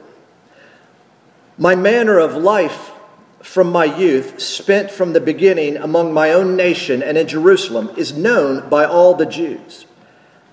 My 1.56 1.74
manner 1.74 2.18
of 2.18 2.34
life 2.34 2.90
from 3.40 3.70
my 3.70 3.84
youth, 3.84 4.40
spent 4.40 4.90
from 4.90 5.12
the 5.12 5.20
beginning 5.20 5.76
among 5.76 6.12
my 6.12 6.32
own 6.32 6.56
nation 6.56 7.02
and 7.02 7.16
in 7.16 7.28
Jerusalem, 7.28 7.90
is 7.96 8.16
known 8.16 8.68
by 8.68 8.84
all 8.84 9.14
the 9.14 9.26
Jews. 9.26 9.86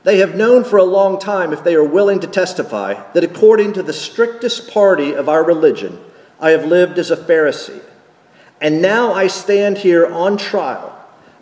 They 0.04 0.20
have 0.20 0.36
known 0.36 0.64
for 0.64 0.78
a 0.78 0.84
long 0.84 1.20
time, 1.20 1.52
if 1.52 1.64
they 1.64 1.74
are 1.74 1.84
willing 1.84 2.20
to 2.20 2.28
testify, 2.28 3.12
that 3.14 3.24
according 3.24 3.74
to 3.74 3.82
the 3.82 3.92
strictest 3.92 4.70
party 4.72 5.14
of 5.14 5.28
our 5.28 5.44
religion, 5.44 6.00
I 6.40 6.52
have 6.52 6.66
lived 6.66 7.00
as 7.00 7.10
a 7.10 7.18
Pharisee. 7.18 7.82
And 8.62 8.84
now 8.84 9.14
I 9.14 9.28
stand 9.28 9.80
here 9.80 10.06
on 10.06 10.38
trial 10.38 10.92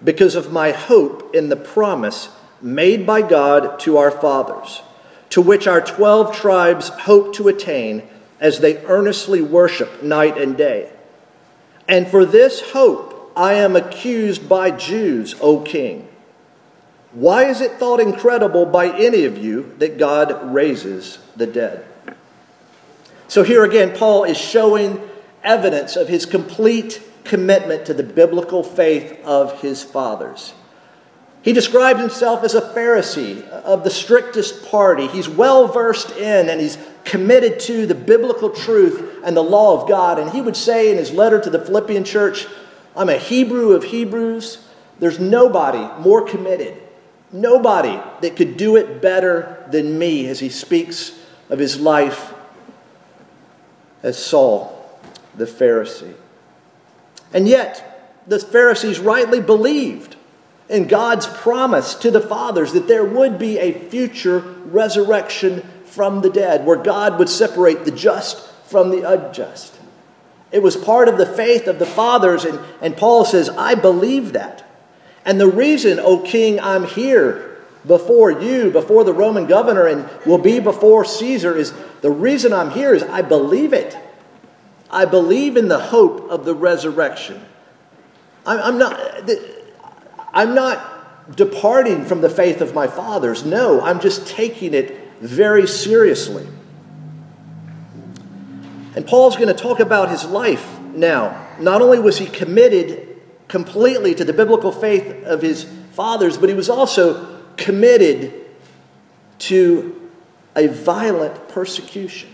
because 0.02 0.36
of 0.36 0.54
my 0.54 0.72
hope 0.72 1.36
in 1.36 1.50
the 1.50 1.58
promise 1.58 2.30
made 2.62 3.06
by 3.06 3.22
God 3.22 3.82
to 3.82 3.98
our 3.98 4.12
fathers, 4.12 4.82
to 5.32 5.42
which 5.42 5.68
our 5.68 5.82
twelve 5.82 6.34
tribes 6.34 6.88
hope 6.88 7.36
to 7.36 7.50
attain 7.50 8.08
as 8.40 8.60
they 8.60 8.78
earnestly 8.86 9.42
worship 9.42 10.02
night 10.02 10.38
and 10.38 10.56
day. 10.56 10.90
And 11.88 12.08
for 12.08 12.26
this 12.26 12.72
hope 12.72 13.32
I 13.36 13.54
am 13.54 13.76
accused 13.76 14.48
by 14.48 14.72
Jews, 14.72 15.36
O 15.42 15.60
king. 15.60 16.08
Why 17.12 17.46
is 17.46 17.62
it 17.62 17.74
thought 17.74 18.00
incredible 18.00 18.66
by 18.66 18.88
any 18.88 19.26
of 19.26 19.38
you 19.38 19.76
that 19.78 19.98
God 19.98 20.54
raises 20.54 21.20
the 21.36 21.46
dead? 21.46 21.86
So 23.28 23.44
here 23.44 23.64
again, 23.64 23.96
Paul 23.96 24.24
is 24.24 24.38
showing 24.38 25.10
evidence 25.44 25.96
of 25.96 26.08
his 26.08 26.26
complete 26.26 27.02
commitment 27.24 27.86
to 27.86 27.94
the 27.94 28.04
biblical 28.04 28.64
faith 28.64 29.20
of 29.24 29.62
his 29.62 29.84
fathers. 29.84 30.54
He 31.44 31.54
describes 31.54 32.00
himself 32.00 32.44
as 32.44 32.56
a 32.56 32.62
Pharisee 32.62 33.48
of 33.50 33.84
the 33.84 33.90
strictest 33.90 34.66
party. 34.66 35.08
He's 35.08 35.30
well 35.30 35.68
versed 35.68 36.12
in 36.12 36.50
and 36.50 36.60
he's 36.60 36.78
committed 37.04 37.60
to 37.62 37.86
the 37.86 37.96
biblical 37.96 38.50
truth 38.50 39.20
and 39.24 39.36
the 39.36 39.44
law 39.44 39.80
of 39.80 39.88
God. 39.88 40.20
And 40.20 40.32
he 40.32 40.42
would 40.42 40.56
say 40.56 40.90
in 40.90 40.98
his 40.98 41.12
letter 41.12 41.42
to 41.42 41.50
the 41.50 41.64
Philippian 41.64 42.06
church, 42.06 42.48
I'm 42.96 43.10
a 43.10 43.18
Hebrew 43.18 43.74
of 43.74 43.84
Hebrews. 43.84 44.66
There's 45.00 45.20
nobody 45.20 45.86
more 46.02 46.26
committed, 46.26 46.82
Nobody 47.34 48.00
that 48.22 48.36
could 48.36 48.58
do 48.58 48.76
it 48.76 49.02
better 49.02 49.66
than 49.72 49.98
me 49.98 50.28
as 50.28 50.40
he 50.40 50.50
speaks 50.50 51.20
of 51.50 51.58
his 51.58 51.80
life 51.80 52.32
as 54.04 54.24
Saul, 54.24 55.00
the 55.36 55.46
Pharisee. 55.46 56.14
And 57.34 57.48
yet, 57.48 58.22
the 58.28 58.38
Pharisees 58.38 59.00
rightly 59.00 59.42
believed 59.42 60.16
in 60.74 60.88
God's 60.88 61.28
promise 61.28 61.94
to 61.94 62.10
the 62.10 62.20
fathers 62.20 62.74
that 62.74 62.88
there 62.88 63.06
would 63.06 63.38
be 63.38 63.60
a 63.60 63.72
future 63.90 64.40
resurrection 64.40 65.62
from 65.86 66.22
the 66.22 66.32
dead, 66.32 66.66
where 66.66 66.78
God 66.78 67.20
would 67.20 67.30
separate 67.30 67.86
the 67.86 67.92
just 67.92 68.50
from 68.66 68.90
the 68.90 69.08
unjust. 69.08 69.80
It 70.52 70.64
was 70.64 70.76
part 70.76 71.08
of 71.08 71.20
the 71.20 71.28
faith 71.28 71.68
of 71.68 71.78
the 71.78 71.86
fathers, 71.86 72.44
and, 72.44 72.60
and 72.82 72.98
Paul 72.98 73.24
says, 73.24 73.50
I 73.50 73.76
believe 73.76 74.34
that. 74.34 74.66
And 75.24 75.40
the 75.40 75.48
reason, 75.48 76.00
O 76.00 76.20
king, 76.20 76.60
I'm 76.60 76.86
here 76.86 77.60
before 77.86 78.32
you, 78.32 78.72
before 78.72 79.04
the 79.04 79.14
Roman 79.14 79.46
governor, 79.46 79.86
and 79.86 80.10
will 80.26 80.40
be 80.40 80.60
before 80.60 81.06
Caesar 81.06 81.56
is 81.56 81.72
the 82.02 82.10
reason 82.10 82.52
I'm 82.52 82.72
here 82.72 82.96
is 82.96 83.04
I 83.04 83.22
believe 83.22 83.74
it. 83.74 83.96
I 84.90 85.06
believe 85.06 85.56
in 85.56 85.68
the 85.68 85.80
hope 85.80 86.32
of 86.32 86.46
the 86.46 86.56
resurrection. 86.56 87.46
I'm 88.46 88.80
not, 88.80 89.00
I'm 90.34 90.56
not 90.56 91.36
departing 91.36 92.06
from 92.06 92.22
the 92.22 92.30
faith 92.30 92.62
of 92.62 92.74
my 92.74 92.88
fathers. 92.88 93.46
No, 93.46 93.82
I'm 93.82 94.00
just 94.00 94.28
taking 94.28 94.74
it 94.74 95.20
very 95.20 95.68
seriously. 95.68 96.48
And 98.96 99.06
Paul's 99.08 99.36
going 99.36 99.48
to 99.48 99.54
talk 99.54 99.80
about 99.80 100.10
his 100.10 100.26
life 100.26 100.80
now. 100.94 101.48
Not 101.60 101.82
only 101.82 102.00
was 102.00 102.18
he 102.18 102.28
committed 102.28 103.22
completely 103.48 104.16
to 104.16 104.26
the 104.26 104.34
biblical 104.34 104.72
faith 104.72 105.24
of 105.24 105.42
his 105.42 105.64
fathers, 105.94 106.38
but 106.38 106.50
he 106.50 106.56
was 106.56 106.70
also 106.70 107.42
committed 107.56 108.34
to 109.40 110.10
a 110.56 110.68
violent 110.68 111.48
persecution 111.50 112.34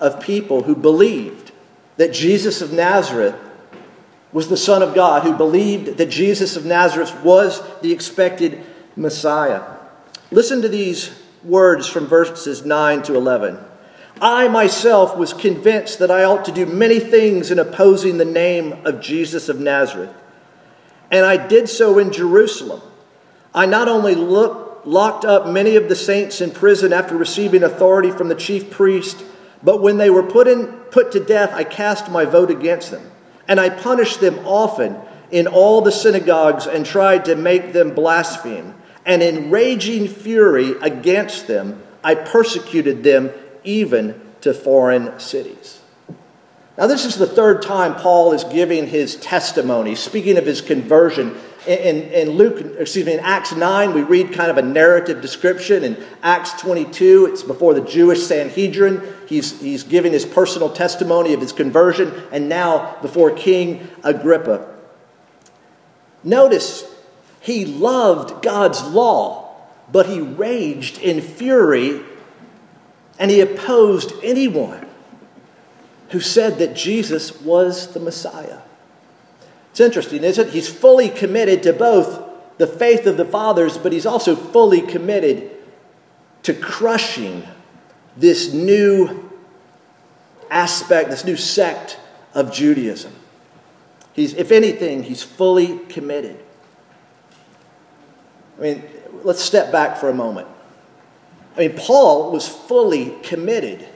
of 0.00 0.20
people 0.20 0.62
who 0.62 0.76
believed 0.76 1.52
that 1.96 2.12
Jesus 2.12 2.60
of 2.60 2.72
Nazareth 2.72 3.34
was 4.32 4.48
the 4.48 4.56
Son 4.56 4.82
of 4.82 4.94
God, 4.94 5.22
who 5.22 5.36
believed 5.36 5.96
that 5.98 6.10
Jesus 6.10 6.56
of 6.56 6.64
Nazareth 6.64 7.14
was 7.22 7.62
the 7.80 7.92
expected 7.92 8.64
Messiah. 8.96 9.62
Listen 10.30 10.60
to 10.62 10.68
these 10.68 11.10
words 11.42 11.86
from 11.86 12.06
verses 12.06 12.64
9 12.64 13.02
to 13.04 13.14
11. 13.14 13.58
I 14.20 14.48
myself 14.48 15.16
was 15.16 15.32
convinced 15.32 16.00
that 16.00 16.10
I 16.10 16.24
ought 16.24 16.44
to 16.46 16.52
do 16.52 16.66
many 16.66 16.98
things 16.98 17.50
in 17.50 17.58
opposing 17.58 18.18
the 18.18 18.24
name 18.24 18.72
of 18.84 19.00
Jesus 19.00 19.48
of 19.48 19.60
Nazareth. 19.60 20.14
And 21.10 21.24
I 21.24 21.46
did 21.46 21.68
so 21.68 21.98
in 21.98 22.12
Jerusalem. 22.12 22.82
I 23.54 23.66
not 23.66 23.88
only 23.88 24.14
look, 24.14 24.82
locked 24.84 25.24
up 25.24 25.46
many 25.46 25.76
of 25.76 25.88
the 25.88 25.96
saints 25.96 26.40
in 26.40 26.50
prison 26.50 26.92
after 26.92 27.16
receiving 27.16 27.62
authority 27.62 28.10
from 28.10 28.28
the 28.28 28.34
chief 28.34 28.70
priest, 28.70 29.24
but 29.62 29.80
when 29.80 29.96
they 29.96 30.10
were 30.10 30.22
put, 30.22 30.48
in, 30.48 30.66
put 30.90 31.12
to 31.12 31.20
death, 31.24 31.52
I 31.54 31.64
cast 31.64 32.10
my 32.10 32.24
vote 32.24 32.50
against 32.50 32.90
them. 32.90 33.10
And 33.48 33.58
I 33.58 33.70
punished 33.70 34.20
them 34.20 34.38
often 34.46 34.96
in 35.30 35.46
all 35.46 35.80
the 35.80 35.92
synagogues 35.92 36.66
and 36.66 36.84
tried 36.84 37.24
to 37.24 37.34
make 37.34 37.72
them 37.72 37.94
blaspheme. 37.94 38.74
And 39.04 39.22
in 39.22 39.50
raging 39.50 40.06
fury 40.06 40.74
against 40.82 41.46
them, 41.46 41.82
I 42.04 42.14
persecuted 42.14 43.02
them 43.02 43.30
even 43.64 44.20
to 44.42 44.54
foreign 44.54 45.18
cities. 45.18 45.80
Now, 46.76 46.86
this 46.86 47.04
is 47.04 47.16
the 47.16 47.26
third 47.26 47.62
time 47.62 47.96
Paul 47.96 48.32
is 48.32 48.44
giving 48.44 48.86
his 48.86 49.16
testimony, 49.16 49.96
speaking 49.96 50.38
of 50.38 50.46
his 50.46 50.60
conversion. 50.60 51.36
In, 51.66 52.02
in, 52.12 52.30
Luke, 52.30 52.76
excuse 52.78 53.04
me, 53.04 53.14
in 53.14 53.20
Acts 53.20 53.54
9, 53.54 53.92
we 53.92 54.02
read 54.02 54.32
kind 54.32 54.50
of 54.50 54.58
a 54.58 54.62
narrative 54.62 55.20
description. 55.20 55.84
In 55.84 56.02
Acts 56.22 56.52
22, 56.60 57.26
it's 57.32 57.42
before 57.42 57.74
the 57.74 57.80
Jewish 57.80 58.24
Sanhedrin. 58.24 59.02
He's, 59.26 59.60
he's 59.60 59.82
giving 59.82 60.12
his 60.12 60.24
personal 60.24 60.70
testimony 60.70 61.34
of 61.34 61.40
his 61.40 61.52
conversion, 61.52 62.12
and 62.32 62.48
now 62.48 62.96
before 63.02 63.32
King 63.32 63.88
Agrippa. 64.04 64.74
Notice, 66.24 66.84
he 67.40 67.66
loved 67.66 68.42
God's 68.42 68.82
law, 68.82 69.56
but 69.90 70.06
he 70.06 70.20
raged 70.20 70.98
in 70.98 71.20
fury 71.20 72.02
and 73.18 73.30
he 73.30 73.40
opposed 73.40 74.12
anyone 74.22 74.86
who 76.10 76.20
said 76.20 76.58
that 76.58 76.74
Jesus 76.74 77.40
was 77.40 77.92
the 77.92 78.00
Messiah. 78.00 78.60
It's 79.78 79.86
interesting, 79.86 80.24
isn't 80.24 80.48
it? 80.48 80.52
He's 80.52 80.68
fully 80.68 81.08
committed 81.08 81.62
to 81.62 81.72
both 81.72 82.20
the 82.56 82.66
faith 82.66 83.06
of 83.06 83.16
the 83.16 83.24
fathers, 83.24 83.78
but 83.78 83.92
he's 83.92 84.06
also 84.06 84.34
fully 84.34 84.80
committed 84.80 85.52
to 86.42 86.52
crushing 86.52 87.46
this 88.16 88.52
new 88.52 89.30
aspect, 90.50 91.10
this 91.10 91.24
new 91.24 91.36
sect 91.36 91.96
of 92.34 92.52
Judaism. 92.52 93.12
He's, 94.14 94.34
if 94.34 94.50
anything, 94.50 95.04
he's 95.04 95.22
fully 95.22 95.78
committed. 95.88 96.40
I 98.58 98.60
mean, 98.60 98.84
let's 99.22 99.40
step 99.40 99.70
back 99.70 99.98
for 99.98 100.08
a 100.08 100.14
moment. 100.14 100.48
I 101.56 101.68
mean, 101.68 101.76
Paul 101.76 102.32
was 102.32 102.48
fully 102.48 103.14
committed 103.22 103.86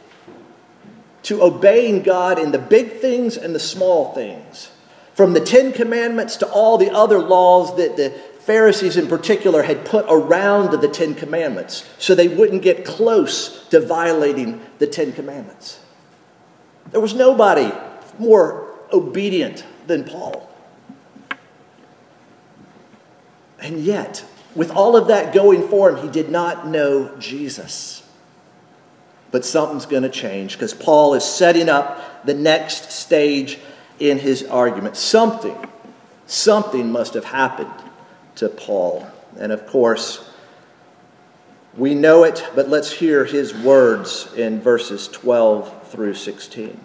to 1.24 1.42
obeying 1.42 2.04
God 2.04 2.38
in 2.38 2.52
the 2.52 2.60
big 2.60 3.00
things 3.00 3.36
and 3.36 3.52
the 3.52 3.58
small 3.58 4.14
things. 4.14 4.70
From 5.14 5.34
the 5.34 5.40
Ten 5.40 5.72
Commandments 5.72 6.36
to 6.38 6.48
all 6.48 6.78
the 6.78 6.90
other 6.90 7.18
laws 7.18 7.76
that 7.76 7.96
the 7.96 8.10
Pharisees 8.40 8.96
in 8.96 9.06
particular 9.06 9.62
had 9.62 9.84
put 9.84 10.04
around 10.08 10.72
the 10.80 10.88
Ten 10.88 11.14
Commandments 11.14 11.88
so 11.98 12.14
they 12.14 12.28
wouldn't 12.28 12.62
get 12.62 12.84
close 12.84 13.68
to 13.68 13.80
violating 13.80 14.60
the 14.78 14.86
Ten 14.86 15.12
Commandments. 15.12 15.78
There 16.90 17.00
was 17.00 17.14
nobody 17.14 17.70
more 18.18 18.68
obedient 18.92 19.64
than 19.86 20.04
Paul. 20.04 20.48
And 23.60 23.78
yet, 23.78 24.24
with 24.56 24.72
all 24.72 24.96
of 24.96 25.06
that 25.06 25.32
going 25.32 25.68
for 25.68 25.90
him, 25.90 26.04
he 26.04 26.10
did 26.10 26.30
not 26.30 26.66
know 26.66 27.16
Jesus. 27.18 28.02
But 29.30 29.44
something's 29.44 29.86
going 29.86 30.02
to 30.02 30.10
change 30.10 30.54
because 30.54 30.74
Paul 30.74 31.14
is 31.14 31.24
setting 31.24 31.68
up 31.68 32.26
the 32.26 32.34
next 32.34 32.90
stage 32.90 33.58
in 33.98 34.18
his 34.18 34.44
argument. 34.44 34.96
Something, 34.96 35.56
something 36.26 36.90
must 36.90 37.14
have 37.14 37.24
happened 37.24 37.72
to 38.36 38.48
Paul. 38.48 39.06
And 39.38 39.52
of 39.52 39.66
course, 39.66 40.28
we 41.76 41.94
know 41.94 42.24
it, 42.24 42.46
but 42.54 42.68
let's 42.68 42.92
hear 42.92 43.24
his 43.24 43.54
words 43.54 44.28
in 44.36 44.60
verses 44.60 45.08
12 45.08 45.88
through 45.88 46.14
16. 46.14 46.78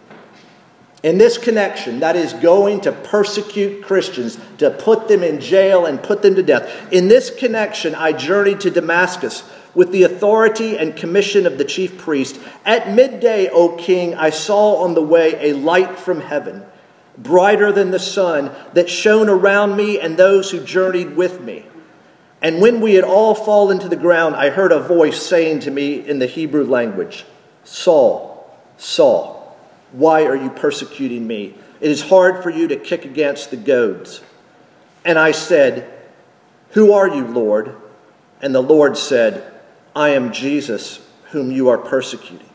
In 1.04 1.18
this 1.18 1.38
connection, 1.38 2.00
that 2.00 2.16
is 2.16 2.34
going 2.34 2.82
to 2.82 2.92
persecute 2.92 3.84
Christians, 3.84 4.38
to 4.58 4.72
put 4.72 5.08
them 5.08 5.24
in 5.24 5.40
jail 5.40 5.86
and 5.86 6.02
put 6.02 6.22
them 6.22 6.36
to 6.36 6.44
death. 6.44 6.92
In 6.92 7.08
this 7.08 7.30
connection, 7.30 7.94
I 7.94 8.14
journeyed 8.14 8.62
to 8.62 8.72
Damascus 8.72 9.44
with 9.76 9.92
the 9.92 10.04
authority 10.04 10.76
and 10.76 10.96
commission 10.96 11.46
of 11.46 11.60
the 11.60 11.66
chief 11.66 12.00
priest. 12.00 12.40
At 12.66 12.94
midday, 12.94 13.48
O 13.50 13.76
king, 13.76 14.16
I 14.16 14.32
saw 14.32 14.84
on 14.84 14.96
the 14.96 15.04
way 15.04 15.52
a 15.52 15.54
light 15.54 16.00
from 16.00 16.20
heaven, 16.20 16.66
brighter 17.18 17.72
than 17.72 17.92
the 17.92 18.00
sun, 18.00 18.52
that 18.74 18.90
shone 18.90 19.30
around 19.30 19.76
me 19.76 20.00
and 20.00 20.18
those 20.18 20.52
who 20.52 20.64
journeyed 20.64 21.16
with 21.16 21.42
me. 21.42 21.66
And 22.42 22.62
when 22.62 22.82
we 22.82 22.94
had 22.94 23.04
all 23.04 23.34
fallen 23.34 23.80
to 23.80 23.90
the 23.90 23.96
ground, 23.96 24.36
I 24.36 24.50
heard 24.50 24.72
a 24.72 24.80
voice 24.80 25.22
saying 25.22 25.62
to 25.62 25.72
me 25.72 26.08
in 26.08 26.20
the 26.20 26.28
Hebrew 26.28 26.66
language, 26.66 27.26
Saul, 27.64 28.56
Saul. 28.78 29.58
Why 29.92 30.26
are 30.26 30.36
you 30.36 30.50
persecuting 30.50 31.26
me? 31.26 31.56
It 31.80 31.92
is 31.92 32.10
hard 32.10 32.44
for 32.44 32.50
you 32.50 32.68
to 32.68 32.76
kick 32.76 33.06
against 33.06 33.50
the 33.50 33.58
goads. 33.58 34.22
And 35.06 35.18
I 35.18 35.32
said, 35.32 35.92
Who 36.72 36.92
are 36.92 37.08
you, 37.08 37.26
Lord? 37.26 37.76
And 38.42 38.54
the 38.54 38.62
Lord 38.62 38.98
said, 38.98 39.54
I 39.96 40.10
am 40.10 40.32
Jesus, 40.32 41.00
whom 41.32 41.52
you 41.52 41.70
are 41.70 41.78
persecuting. 41.78 42.50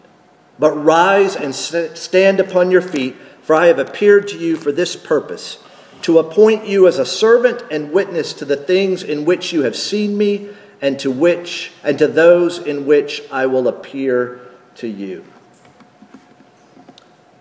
But 0.58 0.72
rise 0.72 1.34
and 1.34 1.54
stand 1.54 2.38
upon 2.38 2.70
your 2.70 2.82
feet, 2.82 3.16
for 3.42 3.54
I 3.54 3.66
have 3.66 3.78
appeared 3.78 4.28
to 4.28 4.38
you 4.38 4.56
for 4.56 4.72
this 4.72 4.96
purpose 4.96 5.58
to 6.02 6.18
appoint 6.18 6.66
you 6.66 6.86
as 6.88 6.98
a 6.98 7.06
servant 7.06 7.62
and 7.70 7.92
witness 7.92 8.32
to 8.34 8.44
the 8.44 8.56
things 8.56 9.02
in 9.02 9.24
which 9.24 9.52
you 9.52 9.62
have 9.62 9.76
seen 9.76 10.16
me 10.16 10.48
and 10.80 10.98
to 10.98 11.10
which 11.10 11.72
and 11.84 11.98
to 11.98 12.08
those 12.08 12.58
in 12.58 12.86
which 12.86 13.22
I 13.30 13.46
will 13.46 13.68
appear 13.68 14.40
to 14.76 14.88
you. 14.88 15.24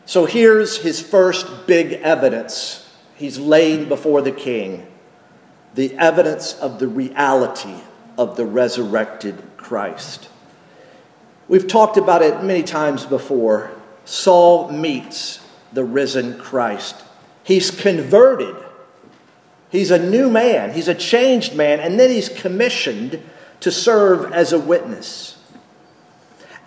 So 0.05 0.25
here's 0.25 0.77
his 0.77 1.01
first 1.01 1.67
big 1.67 1.93
evidence 1.93 2.87
he's 3.15 3.39
laying 3.39 3.87
before 3.87 4.21
the 4.21 4.31
king 4.31 4.87
the 5.73 5.97
evidence 5.97 6.53
of 6.55 6.79
the 6.79 6.87
reality 6.87 7.75
of 8.17 8.35
the 8.35 8.45
resurrected 8.45 9.41
Christ. 9.55 10.27
We've 11.47 11.67
talked 11.67 11.97
about 11.97 12.21
it 12.21 12.43
many 12.43 12.63
times 12.63 13.05
before. 13.05 13.71
Saul 14.03 14.69
meets 14.71 15.39
the 15.73 15.84
risen 15.84 16.38
Christ. 16.39 16.95
He's 17.43 17.71
converted 17.71 18.55
He's 19.71 19.89
a 19.89 19.97
new 19.97 20.29
man, 20.29 20.73
he's 20.73 20.89
a 20.89 20.95
changed 20.95 21.55
man, 21.55 21.79
and 21.79 21.97
then 21.97 22.10
he's 22.10 22.27
commissioned 22.27 23.21
to 23.62 23.71
serve 23.71 24.34
as 24.34 24.51
a 24.51 24.60
witness. 24.60 25.38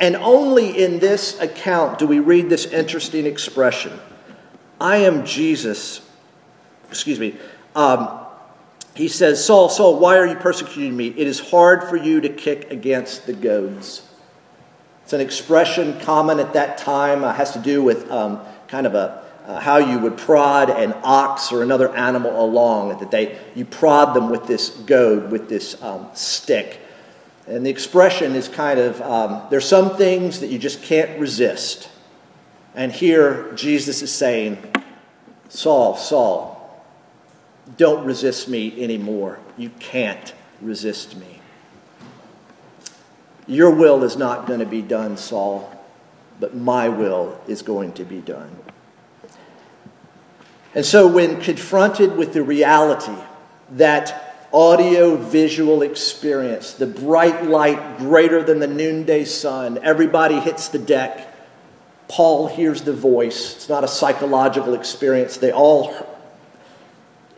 And 0.01 0.17
only 0.17 0.83
in 0.83 1.01
this 1.01 1.39
account 1.39 1.99
do 1.99 2.07
we 2.07 2.19
read 2.19 2.49
this 2.49 2.65
interesting 2.67 3.27
expression 3.27 4.01
I 4.81 4.97
am 4.97 5.25
Jesus. 5.25 6.01
Excuse 6.89 7.21
me. 7.21 7.37
Um, 7.77 8.21
he 8.95 9.09
says, 9.09 9.45
Saul, 9.45 9.69
Saul, 9.69 9.99
why 9.99 10.19
are 10.19 10.27
you 10.27 10.37
persecuting 10.37 10.97
me? 10.97 11.09
It 11.09 11.27
is 11.27 11.51
hard 11.51 11.85
for 11.85 11.97
you 11.97 12.21
to 12.21 12.29
kick 12.29 12.71
against 12.71 13.27
the 13.27 13.33
goads. 13.33 14.03
It's 15.03 15.13
an 15.13 15.21
expression 15.21 16.01
common 16.01 16.41
at 16.41 16.55
that 16.55 16.79
time, 16.79 17.25
uh, 17.25 17.33
has 17.33 17.53
to 17.53 17.59
do 17.59 17.83
with 17.83 18.11
um, 18.11 18.41
kind 18.75 18.87
of 18.89 18.97
a 18.97 19.23
uh, 19.47 19.61
how 19.61 19.77
you 19.77 19.99
would 19.99 20.17
prod 20.17 20.69
an 20.69 20.95
ox 21.05 21.53
or 21.53 21.63
another 21.63 21.95
animal 21.95 22.45
along, 22.45 22.99
that 22.99 23.11
they, 23.11 23.39
you 23.55 23.65
prod 23.65 24.15
them 24.15 24.31
with 24.31 24.47
this 24.47 24.71
goad, 24.71 25.31
with 25.31 25.49
this 25.49 25.81
um, 25.83 26.09
stick. 26.15 26.81
And 27.47 27.65
the 27.65 27.71
expression 27.71 28.35
is 28.35 28.49
kind 28.49 28.81
of 28.81 29.01
um, 29.03 29.43
there's 29.51 29.69
some 29.69 29.97
things 29.97 30.41
that 30.41 30.49
you 30.49 30.59
just 30.59 30.83
can't 30.83 31.21
resist. 31.21 31.91
And 32.75 32.91
here 32.91 33.53
Jesus 33.53 34.03
is 34.03 34.11
saying, 34.11 34.59
Saul, 35.51 35.97
Saul, 35.97 36.85
don't 37.77 38.05
resist 38.05 38.49
me 38.49 38.83
anymore. 38.83 39.39
You 39.57 39.71
can't 39.79 40.35
resist 40.63 41.17
me. 41.17 41.39
Your 43.47 43.71
will 43.71 44.03
is 44.03 44.17
not 44.17 44.47
going 44.47 44.61
to 44.61 44.67
be 44.67 44.83
done, 44.83 45.19
Saul, 45.19 45.71
but 46.41 46.57
my 46.57 46.89
will 46.89 47.39
is 47.47 47.61
going 47.61 47.93
to 47.93 48.05
be 48.05 48.21
done. 48.21 48.64
And 50.75 50.85
so, 50.85 51.07
when 51.07 51.41
confronted 51.41 52.17
with 52.17 52.33
the 52.33 52.43
reality 52.43 53.15
that 53.73 54.49
audio 54.53 55.17
visual 55.17 55.83
experience, 55.83 56.75
the 56.75 56.87
bright 56.87 57.45
light 57.45 57.99
greater 57.99 58.43
than 58.43 58.59
the 58.59 58.67
noonday 58.67 59.25
sun, 59.25 59.79
everybody 59.83 60.41
hits 60.41 60.69
the 60.69 60.79
deck, 60.79 61.33
Paul 62.09 62.49
hears 62.49 62.83
the 62.83 62.93
voice. 62.93 63.57
It's 63.57 63.69
not 63.69 63.85
a 63.85 63.89
psychological 63.89 64.75
experience. 64.75 65.37
They 65.37 65.53
all 65.53 65.95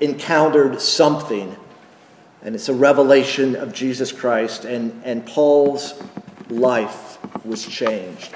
encountered 0.01 0.81
something, 0.81 1.57
and 2.43 2.55
it's 2.55 2.69
a 2.69 2.75
revelation 2.75 3.57
of 3.57 3.73
Jesus 3.73 4.13
Christ, 4.13 4.65
and, 4.65 5.01
and 5.05 5.27
Paul's 5.27 5.95
life 6.49 7.19
was 7.45 7.67
changed. 7.67 8.35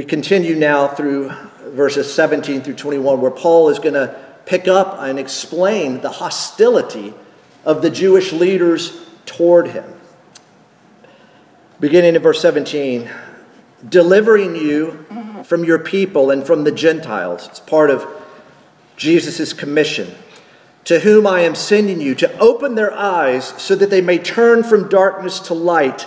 We 0.00 0.06
continue 0.06 0.54
now 0.54 0.88
through 0.88 1.30
verses 1.62 2.10
17 2.10 2.62
through 2.62 2.76
21, 2.76 3.20
where 3.20 3.30
Paul 3.30 3.68
is 3.68 3.78
going 3.78 3.92
to 3.92 4.18
pick 4.46 4.66
up 4.66 4.96
and 4.98 5.18
explain 5.18 6.00
the 6.00 6.08
hostility 6.08 7.12
of 7.66 7.82
the 7.82 7.90
Jewish 7.90 8.32
leaders 8.32 8.98
toward 9.26 9.68
him. 9.68 9.84
Beginning 11.80 12.14
in 12.14 12.22
verse 12.22 12.40
17, 12.40 13.10
delivering 13.86 14.56
you 14.56 15.04
from 15.44 15.64
your 15.64 15.78
people 15.78 16.30
and 16.30 16.46
from 16.46 16.64
the 16.64 16.72
Gentiles. 16.72 17.46
It's 17.48 17.60
part 17.60 17.90
of 17.90 18.06
Jesus' 18.96 19.52
commission. 19.52 20.14
To 20.84 21.00
whom 21.00 21.26
I 21.26 21.40
am 21.40 21.54
sending 21.54 22.00
you 22.00 22.14
to 22.14 22.38
open 22.38 22.74
their 22.74 22.94
eyes 22.94 23.48
so 23.62 23.74
that 23.74 23.90
they 23.90 24.00
may 24.00 24.16
turn 24.16 24.62
from 24.62 24.88
darkness 24.88 25.40
to 25.40 25.52
light 25.52 26.06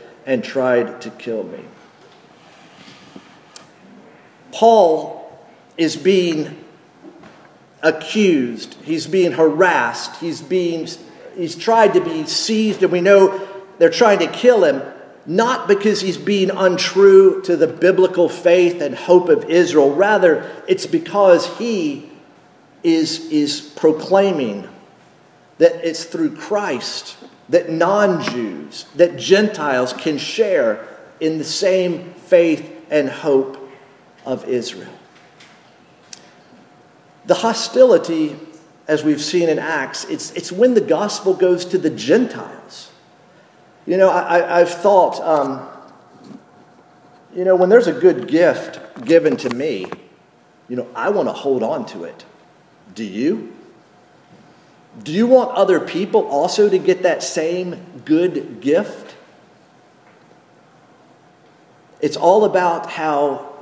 and 0.31 0.45
tried 0.45 1.01
to 1.01 1.09
kill 1.09 1.43
me. 1.43 1.59
Paul 4.53 5.45
is 5.77 5.97
being 5.97 6.63
accused, 7.83 8.75
he's 8.81 9.07
being 9.07 9.33
harassed, 9.33 10.21
he's 10.21 10.41
being 10.41 10.87
he's 11.35 11.57
tried 11.57 11.95
to 11.95 11.99
be 12.01 12.25
seized 12.25 12.81
and 12.81 12.93
we 12.93 13.01
know 13.01 13.45
they're 13.77 13.89
trying 13.89 14.19
to 14.19 14.27
kill 14.27 14.63
him 14.63 14.81
not 15.25 15.67
because 15.67 15.99
he's 15.99 16.17
being 16.17 16.49
untrue 16.49 17.41
to 17.41 17.57
the 17.57 17.67
biblical 17.67 18.29
faith 18.29 18.81
and 18.81 18.95
hope 18.95 19.27
of 19.27 19.49
Israel. 19.49 19.93
Rather 19.93 20.49
it's 20.65 20.85
because 20.85 21.57
he 21.57 22.09
is 22.83 23.19
is 23.31 23.59
proclaiming 23.59 24.69
that 25.57 25.85
it's 25.85 26.05
through 26.05 26.37
Christ 26.37 27.17
that 27.51 27.69
non 27.69 28.23
Jews, 28.23 28.85
that 28.95 29.17
Gentiles 29.17 29.93
can 29.93 30.17
share 30.17 30.87
in 31.19 31.37
the 31.37 31.43
same 31.43 32.13
faith 32.13 32.69
and 32.89 33.09
hope 33.09 33.69
of 34.25 34.47
Israel. 34.47 34.91
The 37.25 37.35
hostility, 37.35 38.37
as 38.87 39.03
we've 39.03 39.21
seen 39.21 39.49
in 39.49 39.59
Acts, 39.59 40.05
it's, 40.05 40.31
it's 40.31 40.51
when 40.51 40.73
the 40.73 40.81
gospel 40.81 41.33
goes 41.33 41.65
to 41.65 41.77
the 41.77 41.89
Gentiles. 41.89 42.91
You 43.85 43.97
know, 43.97 44.09
I, 44.09 44.59
have 44.59 44.69
thought, 44.69 45.19
um, 45.19 45.67
you 47.35 47.43
know, 47.43 47.55
when 47.55 47.69
there's 47.69 47.87
a 47.87 47.93
good 47.93 48.27
gift 48.27 48.79
given 49.05 49.35
to 49.37 49.49
me, 49.49 49.87
you 50.69 50.77
know, 50.77 50.87
I 50.95 51.09
want 51.09 51.27
to 51.27 51.33
hold 51.33 51.63
on 51.63 51.85
to 51.87 52.05
it. 52.05 52.23
Do 52.95 53.03
you? 53.03 53.53
Do 55.03 55.11
you 55.11 55.25
want 55.25 55.51
other 55.51 55.79
people 55.79 56.27
also 56.27 56.69
to 56.69 56.77
get 56.77 57.03
that 57.03 57.23
same 57.23 58.01
good 58.03 58.59
gift? 58.61 59.15
It's 62.01 62.17
all 62.17 62.45
about 62.45 62.89
how 62.89 63.53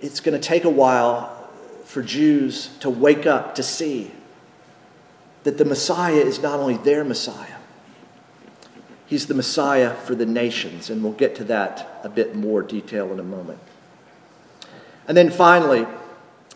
it's 0.00 0.20
going 0.20 0.40
to 0.40 0.46
take 0.46 0.64
a 0.64 0.70
while 0.70 1.48
for 1.84 2.02
Jews 2.02 2.70
to 2.80 2.88
wake 2.88 3.26
up 3.26 3.54
to 3.56 3.62
see 3.62 4.12
that 5.44 5.58
the 5.58 5.64
Messiah 5.64 6.14
is 6.14 6.40
not 6.40 6.60
only 6.60 6.76
their 6.76 7.04
Messiah, 7.04 7.56
he's 9.06 9.26
the 9.26 9.34
Messiah 9.34 9.94
for 9.94 10.14
the 10.14 10.26
nations. 10.26 10.90
And 10.90 11.02
we'll 11.02 11.12
get 11.12 11.34
to 11.36 11.44
that 11.44 12.00
a 12.02 12.08
bit 12.08 12.34
more 12.34 12.62
detail 12.62 13.12
in 13.12 13.18
a 13.18 13.24
moment. 13.24 13.58
And 15.06 15.16
then 15.16 15.30
finally, 15.30 15.86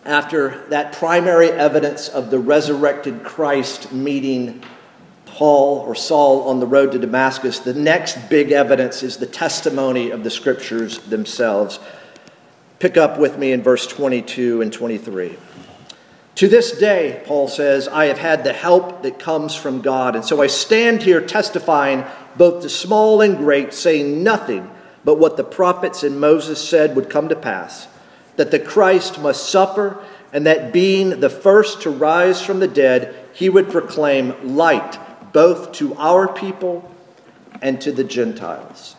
after 0.05 0.65
that 0.69 0.93
primary 0.93 1.51
evidence 1.51 2.09
of 2.09 2.31
the 2.31 2.39
resurrected 2.39 3.23
Christ 3.23 3.93
meeting 3.93 4.63
Paul 5.27 5.79
or 5.79 5.95
Saul 5.95 6.49
on 6.49 6.61
the 6.61 6.67
road 6.67 6.93
to 6.93 6.99
Damascus, 6.99 7.61
the 7.61 7.75
next 7.75 8.29
big 8.29 8.53
evidence 8.53 9.03
is 9.03 9.17
the 9.17 9.27
testimony 9.27 10.11
of 10.11 10.25
the 10.25 10.31
scriptures 10.31 10.99
themselves. 10.99 11.79
Pick 12.81 12.97
up 12.97 13.19
with 13.19 13.39
me 13.39 13.53
in 13.53 13.63
verse 13.63 13.87
22 13.87 14.61
and 14.61 14.73
23. 14.73 15.39
To 16.37 16.49
this 16.49 16.73
day, 16.73 17.23
Paul 17.27 17.47
says, 17.47 17.87
I 17.87 18.07
have 18.07 18.19
had 18.19 18.43
the 18.43 18.53
help 18.53 19.03
that 19.03 19.19
comes 19.19 19.55
from 19.55 19.83
God. 19.83 20.17
And 20.17 20.25
so 20.25 20.43
I 20.43 20.49
stand 20.49 21.03
here 21.03 21.21
testifying, 21.21 22.05
both 22.37 22.63
to 22.63 22.69
small 22.69 23.21
and 23.21 23.37
great, 23.37 23.73
saying 23.73 24.23
nothing 24.23 24.71
but 25.05 25.19
what 25.19 25.37
the 25.37 25.45
prophets 25.45 26.03
and 26.03 26.21
Moses 26.21 26.67
said 26.67 26.97
would 26.97 27.11
come 27.11 27.29
to 27.29 27.37
pass 27.37 27.87
that 28.37 28.51
the 28.51 28.59
Christ 28.59 29.21
must 29.21 29.51
suffer, 29.51 30.03
and 30.33 30.47
that 30.47 30.73
being 30.73 31.21
the 31.21 31.31
first 31.31 31.83
to 31.83 31.91
rise 31.91 32.41
from 32.45 32.61
the 32.61 32.69
dead, 32.69 33.15
he 33.33 33.49
would 33.49 33.71
proclaim 33.71 34.57
light 34.57 34.99
both 35.33 35.73
to 35.73 35.95
our 35.97 36.29
people 36.29 36.91
and 37.61 37.81
to 37.81 37.93
the 37.93 38.05
Gentiles. 38.05 38.97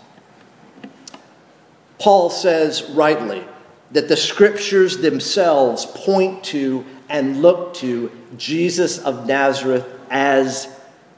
Paul 2.00 2.30
says 2.30 2.84
rightly 2.91 3.43
that 3.91 4.08
the 4.08 4.17
scriptures 4.17 4.98
themselves 4.98 5.86
point 5.86 6.43
to 6.46 6.86
and 7.10 7.41
look 7.41 7.76
to 7.76 8.12
Jesus 8.38 9.00
of 9.00 9.28
Nazareth 9.28 9.88
as 10.10 10.67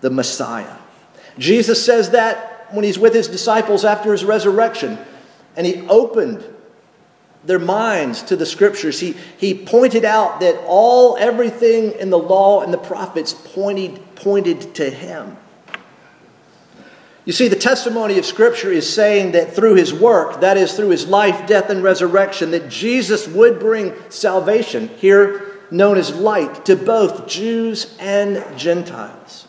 the 0.01 0.09
Messiah. 0.09 0.77
Jesus 1.37 1.83
says 1.83 2.11
that 2.11 2.67
when 2.71 2.83
he's 2.83 2.99
with 2.99 3.13
his 3.13 3.27
disciples 3.27 3.85
after 3.85 4.11
his 4.11 4.25
resurrection, 4.25 4.97
and 5.55 5.65
he 5.65 5.87
opened 5.87 6.43
their 7.45 7.59
minds 7.59 8.23
to 8.23 8.35
the 8.35 8.45
scriptures. 8.45 8.99
He, 8.99 9.15
he 9.37 9.53
pointed 9.53 10.03
out 10.03 10.39
that 10.39 10.61
all, 10.65 11.17
everything 11.17 11.93
in 11.93 12.09
the 12.09 12.17
law 12.17 12.61
and 12.61 12.73
the 12.73 12.77
prophets 12.77 13.33
pointed, 13.33 14.15
pointed 14.15 14.75
to 14.75 14.89
him. 14.89 15.37
You 17.25 17.33
see, 17.33 17.47
the 17.47 17.55
testimony 17.55 18.19
of 18.19 18.25
Scripture 18.25 18.71
is 18.71 18.87
saying 18.87 19.31
that 19.31 19.55
through 19.55 19.75
his 19.75 19.91
work, 19.91 20.41
that 20.41 20.57
is, 20.57 20.73
through 20.73 20.89
his 20.89 21.07
life, 21.07 21.47
death, 21.47 21.71
and 21.71 21.81
resurrection, 21.81 22.51
that 22.51 22.69
Jesus 22.69 23.27
would 23.27 23.59
bring 23.59 23.95
salvation. 24.09 24.89
Here, 24.97 25.59
known 25.71 25.97
as 25.97 26.13
light 26.13 26.65
to 26.65 26.75
both 26.75 27.27
Jews 27.27 27.97
and 27.99 28.43
Gentiles. 28.57 29.47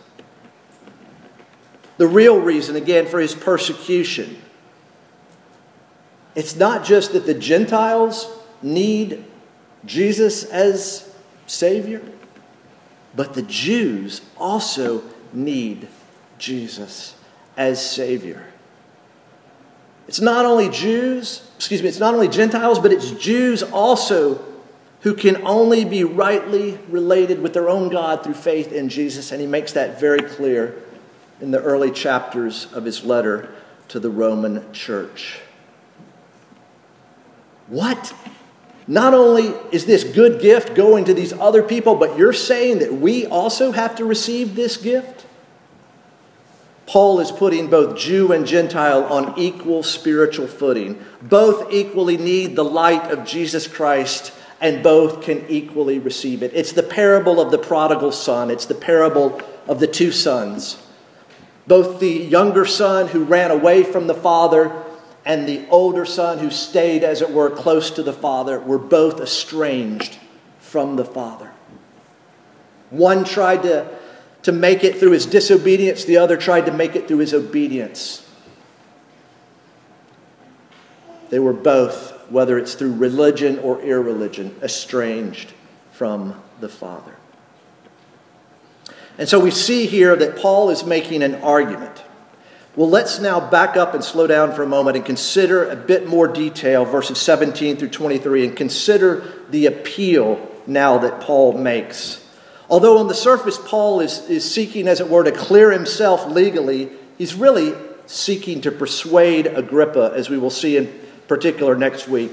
The 1.99 2.07
real 2.07 2.41
reason, 2.41 2.77
again, 2.77 3.07
for 3.07 3.21
his 3.21 3.35
persecution. 3.35 4.41
It's 6.37 6.55
not 6.55 6.85
just 6.85 7.15
that 7.15 7.25
the 7.25 7.35
Gentiles 7.35 8.31
need 8.63 9.25
Jesus 9.87 10.45
as 10.45 11.13
Savior, 11.47 12.03
but 13.17 13.35
the 13.35 13.43
Jews 13.43 14.21
also 14.37 15.03
need 15.33 15.89
Jesus 16.39 17.15
as 17.57 17.85
Savior. 17.85 18.47
It's 20.09 20.21
not 20.21 20.45
only 20.45 20.69
Jews, 20.69 21.51
excuse 21.57 21.83
me, 21.83 21.89
it's 21.89 21.99
not 21.99 22.15
only 22.15 22.29
Gentiles, 22.29 22.79
but 22.79 22.93
it's 22.93 23.11
Jews 23.13 23.63
also 23.63 24.45
who 25.01 25.15
can 25.15 25.47
only 25.47 25.85
be 25.85 26.05
rightly 26.05 26.79
related 26.89 27.41
with 27.41 27.55
their 27.55 27.71
own 27.71 27.89
God 27.89 28.23
through 28.23 28.35
faith 28.35 28.73
in 28.73 28.89
Jesus. 28.89 29.33
And 29.33 29.41
he 29.41 29.47
makes 29.47 29.73
that 29.73 29.99
very 29.99 30.21
clear 30.21 30.83
in 31.41 31.51
the 31.51 31.63
early 31.63 31.91
chapters 31.91 32.71
of 32.73 32.85
his 32.85 33.05
letter 33.05 33.55
to 33.89 34.01
the 34.01 34.11
Roman 34.11 34.73
church. 34.73 35.41
What? 37.69 38.15
Not 38.87 39.15
only 39.15 39.49
is 39.73 39.87
this 39.87 40.05
good 40.05 40.41
gift 40.41 40.75
going 40.75 41.07
to 41.07 41.15
these 41.15 41.33
other 41.33 41.63
people, 41.63 41.97
but 41.97 42.17
you're 42.17 42.33
saying 42.33 42.79
that 42.79 42.95
we 42.95 43.27
also 43.27 43.73
have 43.73 43.97
to 43.97 44.05
receive 44.05 44.55
this 44.55 44.77
gift? 44.77 45.27
Paul 46.87 47.19
is 47.19 47.33
putting 47.33 47.69
both 47.69 47.99
Jew 47.99 48.33
and 48.33 48.47
Gentile 48.47 49.05
on 49.05 49.37
equal 49.37 49.83
spiritual 49.83 50.47
footing. 50.47 51.05
Both 51.21 51.73
equally 51.73 52.17
need 52.17 52.55
the 52.55 52.65
light 52.65 53.11
of 53.11 53.27
Jesus 53.27 53.67
Christ, 53.67 54.33
and 54.61 54.85
both 54.85 55.23
can 55.23 55.45
equally 55.49 55.99
receive 55.99 56.45
it. 56.45 56.53
It's 56.55 56.73
the 56.73 56.85
parable 56.85 57.41
of 57.41 57.51
the 57.51 57.59
prodigal 57.59 58.13
son, 58.13 58.53
it's 58.53 58.67
the 58.67 58.75
parable 58.77 59.41
of 59.67 59.81
the 59.81 59.89
two 59.89 60.13
sons. 60.13 60.81
Both 61.67 61.99
the 61.99 62.09
younger 62.09 62.65
son 62.65 63.09
who 63.09 63.25
ran 63.25 63.51
away 63.51 63.83
from 63.83 64.07
the 64.07 64.15
father 64.15 64.85
and 65.27 65.47
the 65.47 65.67
older 65.71 66.07
son 66.07 66.39
who 66.39 66.51
stayed, 66.51 67.03
as 67.03 67.21
it 67.21 67.31
were, 67.31 67.51
close 67.51 67.91
to 67.91 68.03
the 68.05 68.13
father 68.13 68.61
were 68.61 68.79
both 68.79 69.21
estranged 69.21 70.19
from 70.61 70.95
the 70.95 71.05
father. 71.05 71.51
One 72.91 73.25
tried 73.25 73.65
to, 73.65 73.89
to 74.43 74.53
make 74.53 74.85
it 74.85 74.99
through 74.99 75.11
his 75.11 75.27
disobedience, 75.27 76.05
the 76.05 76.19
other 76.19 76.37
tried 76.37 76.67
to 76.67 76.73
make 76.73 76.95
it 76.95 77.09
through 77.09 77.19
his 77.19 77.35
obedience. 77.35 78.23
They 81.29 81.41
were 81.41 81.53
both, 81.53 82.31
whether 82.31 82.57
it's 82.57 82.75
through 82.75 82.95
religion 82.95 83.59
or 83.59 83.81
irreligion, 83.83 84.55
estranged 84.63 85.53
from 85.91 86.41
the 86.61 86.69
Father. 86.69 87.17
And 89.19 89.29
so 89.29 89.41
we 89.41 89.51
see 89.51 89.87
here 89.87 90.15
that 90.15 90.37
Paul 90.37 90.71
is 90.71 90.85
making 90.85 91.25
an 91.25 91.35
argument. 91.37 92.05
Well, 92.77 92.91
let's 92.91 93.19
now 93.19 93.41
back 93.41 93.77
up 93.77 93.95
and 93.95 94.05
slow 94.05 94.27
down 94.27 94.53
for 94.53 94.63
a 94.63 94.67
moment 94.67 94.99
and 94.99 95.07
consider 95.07 95.69
a 95.69 95.75
bit 95.75 96.07
more 96.07 96.29
detail, 96.29 96.85
verses 96.85 97.19
17 97.19 97.79
through 97.79 97.89
23, 97.89 98.47
and 98.47 98.57
consider 98.57 99.25
the 99.49 99.67
appeal 99.67 100.47
now 100.67 100.99
that 100.99 101.23
Paul 101.23 101.57
makes. 101.57 102.23
Although 102.69 102.99
on 102.99 103.09
the 103.09 103.15
surface, 103.15 103.59
Paul 103.59 104.01
is, 104.01 104.29
is 104.29 104.49
seeking, 104.49 104.89
as 104.89 105.01
it 105.01 105.09
were, 105.09 105.25
to 105.25 105.33
clear 105.33 105.73
himself 105.73 106.27
legally, 106.27 106.91
he's 107.17 107.35
really 107.35 107.73
seeking 108.07 108.61
to 108.61 108.71
persuade 108.71 109.47
Agrippa, 109.47 110.13
as 110.15 110.29
we 110.29 110.37
will 110.37 110.51
see 110.51 110.77
in 110.77 110.93
particular 111.29 111.77
next 111.77 112.09
week. 112.09 112.33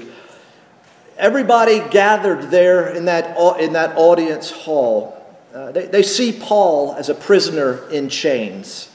Everybody 1.16 1.80
gathered 1.90 2.50
there 2.50 2.88
in 2.94 3.06
that, 3.06 3.38
in 3.60 3.72
that 3.72 3.96
audience 3.96 4.50
hall 4.50 5.14
uh, 5.54 5.70
they, 5.70 5.86
they 5.86 6.02
see 6.02 6.32
Paul 6.32 6.94
as 6.94 7.08
a 7.08 7.14
prisoner 7.14 7.88
in 7.90 8.08
chains, 8.08 8.90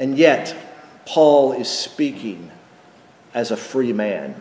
and 0.00 0.16
yet 0.16 0.56
Paul 1.04 1.52
is 1.52 1.68
speaking 1.68 2.50
as 3.34 3.50
a 3.50 3.56
free 3.56 3.92
man. 3.92 4.34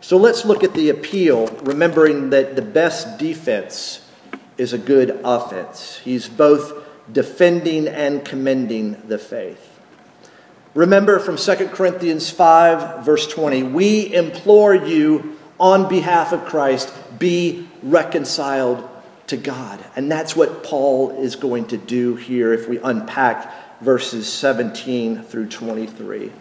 So 0.00 0.16
let's 0.16 0.44
look 0.44 0.64
at 0.64 0.74
the 0.74 0.90
appeal, 0.90 1.46
remembering 1.62 2.30
that 2.30 2.56
the 2.56 2.62
best 2.62 3.18
defense 3.18 4.04
is 4.58 4.72
a 4.72 4.78
good 4.78 5.20
offense. 5.24 5.98
He's 5.98 6.28
both 6.28 6.72
defending 7.10 7.86
and 7.86 8.24
commending 8.24 9.00
the 9.06 9.16
faith. 9.16 9.78
Remember 10.74 11.20
from 11.20 11.36
2 11.36 11.68
Corinthians 11.68 12.28
5, 12.28 13.04
verse 13.04 13.28
20, 13.28 13.62
we 13.62 14.12
implore 14.12 14.74
you 14.74 15.38
on 15.60 15.88
behalf 15.88 16.32
of 16.32 16.44
Christ, 16.46 16.92
be 17.16 17.68
reconciled 17.80 18.88
to 19.28 19.36
God. 19.36 19.78
And 19.94 20.10
that's 20.10 20.34
what 20.34 20.64
Paul 20.64 21.12
is 21.12 21.36
going 21.36 21.68
to 21.68 21.76
do 21.76 22.16
here 22.16 22.52
if 22.52 22.68
we 22.68 22.78
unpack 22.78 23.61
verses 23.82 24.32
17 24.32 25.22
through 25.22 25.48
23. 25.48 26.32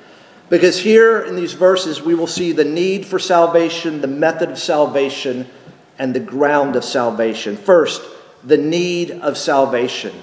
Because 0.49 0.80
here 0.80 1.21
in 1.21 1.36
these 1.36 1.54
verses, 1.54 2.01
we 2.01 2.13
will 2.13 2.27
see 2.27 2.51
the 2.51 2.65
need 2.65 3.06
for 3.06 3.19
salvation, 3.19 4.01
the 4.01 4.08
method 4.08 4.51
of 4.51 4.60
salvation, 4.60 5.47
and 5.97 6.13
the 6.13 6.19
ground 6.19 6.75
of 6.75 6.84
salvation. 6.84 7.56
First, 7.56 8.01
the 8.43 8.58
need 8.58 9.12
of 9.12 9.38
salvation, 9.38 10.13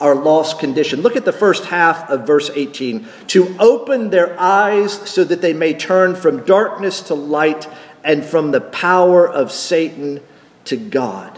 our 0.00 0.14
lost 0.14 0.58
condition. 0.58 1.00
Look 1.00 1.16
at 1.16 1.24
the 1.24 1.32
first 1.32 1.64
half 1.66 2.10
of 2.10 2.26
verse 2.26 2.50
18 2.54 3.06
to 3.28 3.56
open 3.58 4.10
their 4.10 4.38
eyes 4.38 4.92
so 5.08 5.24
that 5.24 5.40
they 5.40 5.52
may 5.52 5.74
turn 5.74 6.14
from 6.16 6.44
darkness 6.44 7.00
to 7.02 7.14
light 7.14 7.68
and 8.04 8.24
from 8.24 8.50
the 8.50 8.60
power 8.60 9.28
of 9.28 9.52
Satan 9.52 10.20
to 10.64 10.76
God. 10.76 11.37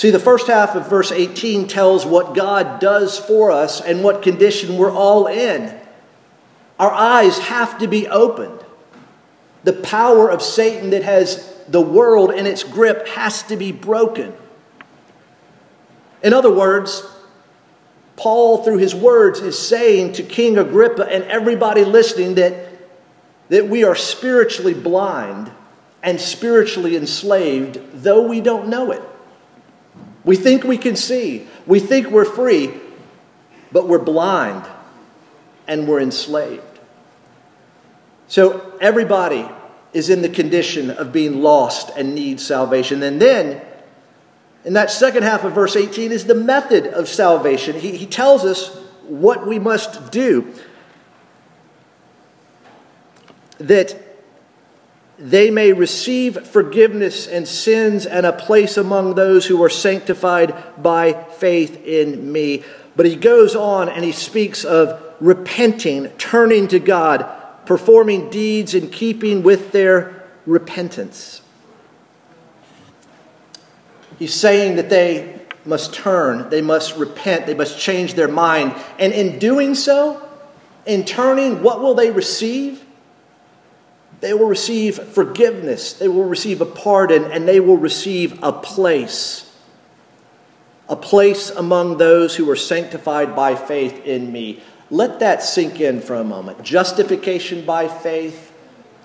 See, 0.00 0.08
the 0.08 0.18
first 0.18 0.46
half 0.46 0.76
of 0.76 0.88
verse 0.88 1.12
18 1.12 1.68
tells 1.68 2.06
what 2.06 2.34
God 2.34 2.80
does 2.80 3.18
for 3.18 3.50
us 3.50 3.82
and 3.82 4.02
what 4.02 4.22
condition 4.22 4.78
we're 4.78 4.90
all 4.90 5.26
in. 5.26 5.78
Our 6.78 6.90
eyes 6.90 7.38
have 7.40 7.76
to 7.80 7.86
be 7.86 8.08
opened. 8.08 8.64
The 9.64 9.74
power 9.74 10.30
of 10.30 10.40
Satan 10.40 10.88
that 10.88 11.02
has 11.02 11.54
the 11.68 11.82
world 11.82 12.30
in 12.30 12.46
its 12.46 12.64
grip 12.64 13.08
has 13.08 13.42
to 13.42 13.58
be 13.58 13.72
broken. 13.72 14.32
In 16.22 16.32
other 16.32 16.50
words, 16.50 17.06
Paul, 18.16 18.64
through 18.64 18.78
his 18.78 18.94
words, 18.94 19.40
is 19.40 19.58
saying 19.58 20.14
to 20.14 20.22
King 20.22 20.56
Agrippa 20.56 21.12
and 21.12 21.24
everybody 21.24 21.84
listening 21.84 22.36
that, 22.36 22.72
that 23.50 23.68
we 23.68 23.84
are 23.84 23.94
spiritually 23.94 24.72
blind 24.72 25.52
and 26.02 26.18
spiritually 26.18 26.96
enslaved, 26.96 27.78
though 27.92 28.26
we 28.26 28.40
don't 28.40 28.68
know 28.68 28.92
it. 28.92 29.02
We 30.24 30.36
think 30.36 30.64
we 30.64 30.78
can 30.78 30.96
see. 30.96 31.46
We 31.66 31.80
think 31.80 32.08
we're 32.08 32.24
free, 32.24 32.72
but 33.72 33.88
we're 33.88 33.98
blind 33.98 34.66
and 35.66 35.88
we're 35.88 36.00
enslaved. 36.00 36.62
So 38.28 38.76
everybody 38.80 39.48
is 39.92 40.10
in 40.10 40.22
the 40.22 40.28
condition 40.28 40.90
of 40.90 41.12
being 41.12 41.42
lost 41.42 41.90
and 41.96 42.14
needs 42.14 42.46
salvation. 42.46 43.02
And 43.02 43.20
then, 43.20 43.60
in 44.64 44.74
that 44.74 44.90
second 44.90 45.22
half 45.22 45.44
of 45.44 45.52
verse 45.52 45.74
18, 45.74 46.12
is 46.12 46.26
the 46.26 46.34
method 46.34 46.86
of 46.86 47.08
salvation. 47.08 47.78
He, 47.78 47.96
he 47.96 48.06
tells 48.06 48.44
us 48.44 48.76
what 49.04 49.46
we 49.46 49.58
must 49.58 50.12
do. 50.12 50.52
That 53.58 54.09
they 55.20 55.50
may 55.50 55.74
receive 55.74 56.46
forgiveness 56.46 57.26
and 57.26 57.46
sins 57.46 58.06
and 58.06 58.24
a 58.24 58.32
place 58.32 58.78
among 58.78 59.14
those 59.14 59.46
who 59.46 59.62
are 59.62 59.68
sanctified 59.68 60.54
by 60.82 61.12
faith 61.12 61.84
in 61.84 62.32
me. 62.32 62.64
But 62.96 63.04
he 63.04 63.16
goes 63.16 63.54
on 63.54 63.90
and 63.90 64.02
he 64.02 64.12
speaks 64.12 64.64
of 64.64 65.00
repenting, 65.20 66.08
turning 66.16 66.68
to 66.68 66.78
God, 66.78 67.26
performing 67.66 68.30
deeds 68.30 68.74
in 68.74 68.88
keeping 68.88 69.42
with 69.42 69.72
their 69.72 70.26
repentance. 70.46 71.42
He's 74.18 74.34
saying 74.34 74.76
that 74.76 74.88
they 74.88 75.38
must 75.66 75.92
turn, 75.92 76.48
they 76.48 76.62
must 76.62 76.96
repent, 76.96 77.44
they 77.44 77.54
must 77.54 77.78
change 77.78 78.14
their 78.14 78.28
mind. 78.28 78.74
And 78.98 79.12
in 79.12 79.38
doing 79.38 79.74
so, 79.74 80.26
in 80.86 81.04
turning, 81.04 81.62
what 81.62 81.82
will 81.82 81.94
they 81.94 82.10
receive? 82.10 82.84
They 84.20 84.34
will 84.34 84.46
receive 84.46 84.98
forgiveness, 84.98 85.94
they 85.94 86.08
will 86.08 86.24
receive 86.24 86.60
a 86.60 86.66
pardon, 86.66 87.24
and 87.24 87.48
they 87.48 87.60
will 87.60 87.78
receive 87.78 88.42
a 88.42 88.52
place. 88.52 89.46
A 90.88 90.96
place 90.96 91.50
among 91.50 91.98
those 91.98 92.36
who 92.36 92.50
are 92.50 92.56
sanctified 92.56 93.34
by 93.34 93.54
faith 93.54 94.04
in 94.04 94.30
me. 94.32 94.62
Let 94.90 95.20
that 95.20 95.42
sink 95.42 95.80
in 95.80 96.00
for 96.00 96.16
a 96.16 96.24
moment. 96.24 96.62
Justification 96.62 97.64
by 97.64 97.86
faith 97.88 98.52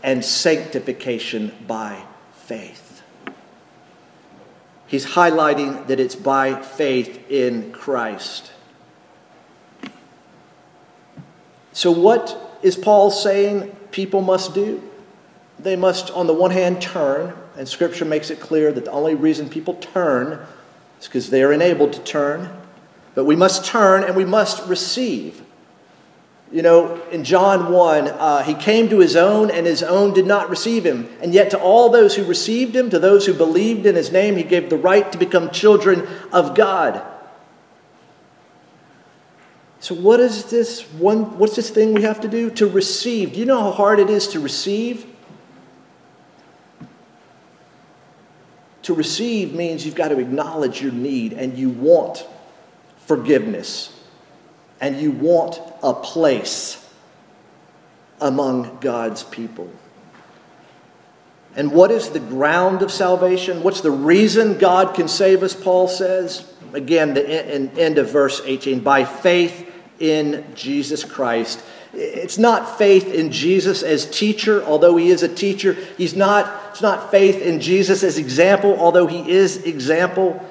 and 0.03 0.25
sanctification 0.25 1.53
by 1.67 2.03
faith. 2.33 3.03
He's 4.87 5.05
highlighting 5.05 5.87
that 5.87 5.99
it's 5.99 6.15
by 6.15 6.61
faith 6.61 7.29
in 7.29 7.71
Christ. 7.71 8.51
So, 11.71 11.91
what 11.91 12.59
is 12.61 12.75
Paul 12.75 13.11
saying 13.11 13.75
people 13.91 14.21
must 14.21 14.53
do? 14.53 14.81
They 15.59 15.75
must, 15.75 16.11
on 16.11 16.27
the 16.27 16.33
one 16.33 16.51
hand, 16.51 16.81
turn, 16.81 17.33
and 17.57 17.67
Scripture 17.67 18.05
makes 18.05 18.29
it 18.29 18.39
clear 18.39 18.71
that 18.71 18.85
the 18.85 18.91
only 18.91 19.15
reason 19.15 19.49
people 19.49 19.75
turn 19.75 20.45
is 20.99 21.07
because 21.07 21.29
they 21.29 21.43
are 21.43 21.53
enabled 21.53 21.93
to 21.93 21.99
turn. 21.99 22.49
But 23.13 23.25
we 23.25 23.35
must 23.35 23.65
turn 23.65 24.03
and 24.03 24.15
we 24.15 24.25
must 24.25 24.67
receive. 24.67 25.41
You 26.51 26.61
know, 26.61 27.01
in 27.11 27.23
John 27.23 27.71
1, 27.71 28.07
uh, 28.07 28.43
he 28.43 28.53
came 28.53 28.89
to 28.89 28.99
his 28.99 29.15
own, 29.15 29.49
and 29.49 29.65
his 29.65 29.81
own 29.81 30.13
did 30.13 30.27
not 30.27 30.49
receive 30.49 30.85
him. 30.85 31.09
And 31.21 31.33
yet, 31.33 31.49
to 31.51 31.59
all 31.59 31.89
those 31.89 32.15
who 32.15 32.23
received 32.23 32.75
him, 32.75 32.89
to 32.91 32.99
those 32.99 33.25
who 33.25 33.33
believed 33.33 33.85
in 33.85 33.95
his 33.95 34.11
name, 34.11 34.35
he 34.35 34.43
gave 34.43 34.69
the 34.69 34.77
right 34.77 35.11
to 35.11 35.17
become 35.17 35.49
children 35.49 36.07
of 36.31 36.53
God. 36.53 37.01
So, 39.79 39.95
what 39.95 40.19
is 40.19 40.45
this 40.45 40.81
one? 40.93 41.37
What's 41.37 41.55
this 41.55 41.69
thing 41.69 41.93
we 41.93 42.03
have 42.03 42.21
to 42.21 42.27
do? 42.27 42.49
To 42.51 42.67
receive. 42.67 43.33
Do 43.33 43.39
you 43.39 43.45
know 43.45 43.59
how 43.59 43.71
hard 43.71 43.99
it 43.99 44.09
is 44.09 44.27
to 44.29 44.39
receive? 44.39 45.05
To 48.85 48.93
receive 48.93 49.51
means 49.51 49.83
you've 49.83 49.95
got 49.95 50.09
to 50.09 50.19
acknowledge 50.19 50.79
your 50.79 50.91
need 50.91 51.33
and 51.33 51.57
you 51.57 51.69
want 51.69 52.23
forgiveness 53.07 53.91
and 54.79 55.01
you 55.01 55.09
want 55.09 55.59
a 55.81 55.91
place 55.91 56.87
among 58.21 58.77
God's 58.81 59.23
people. 59.23 59.71
And 61.55 61.71
what 61.71 61.89
is 61.89 62.09
the 62.09 62.19
ground 62.19 62.83
of 62.83 62.91
salvation? 62.91 63.63
What's 63.63 63.81
the 63.81 63.89
reason 63.89 64.59
God 64.59 64.93
can 64.93 65.07
save 65.07 65.41
us, 65.41 65.55
Paul 65.55 65.87
says? 65.87 66.53
Again, 66.73 67.15
the 67.15 67.27
end 67.27 67.97
of 67.97 68.11
verse 68.11 68.39
18 68.45 68.81
by 68.81 69.03
faith 69.03 69.67
in 69.97 70.45
Jesus 70.53 71.03
Christ. 71.03 71.63
It's 71.97 72.37
not 72.37 72.77
faith 72.77 73.13
in 73.13 73.31
Jesus 73.31 73.81
as 73.83 74.09
teacher, 74.09 74.63
although 74.63 74.97
he 74.97 75.09
is 75.09 75.23
a 75.23 75.33
teacher. 75.33 75.73
He's 75.97 76.15
not, 76.15 76.71
it's 76.71 76.81
not 76.81 77.11
faith 77.11 77.41
in 77.41 77.61
Jesus 77.61 78.03
as 78.03 78.17
example, 78.17 78.77
although 78.77 79.07
he 79.07 79.31
is 79.31 79.63
example. 79.63 80.45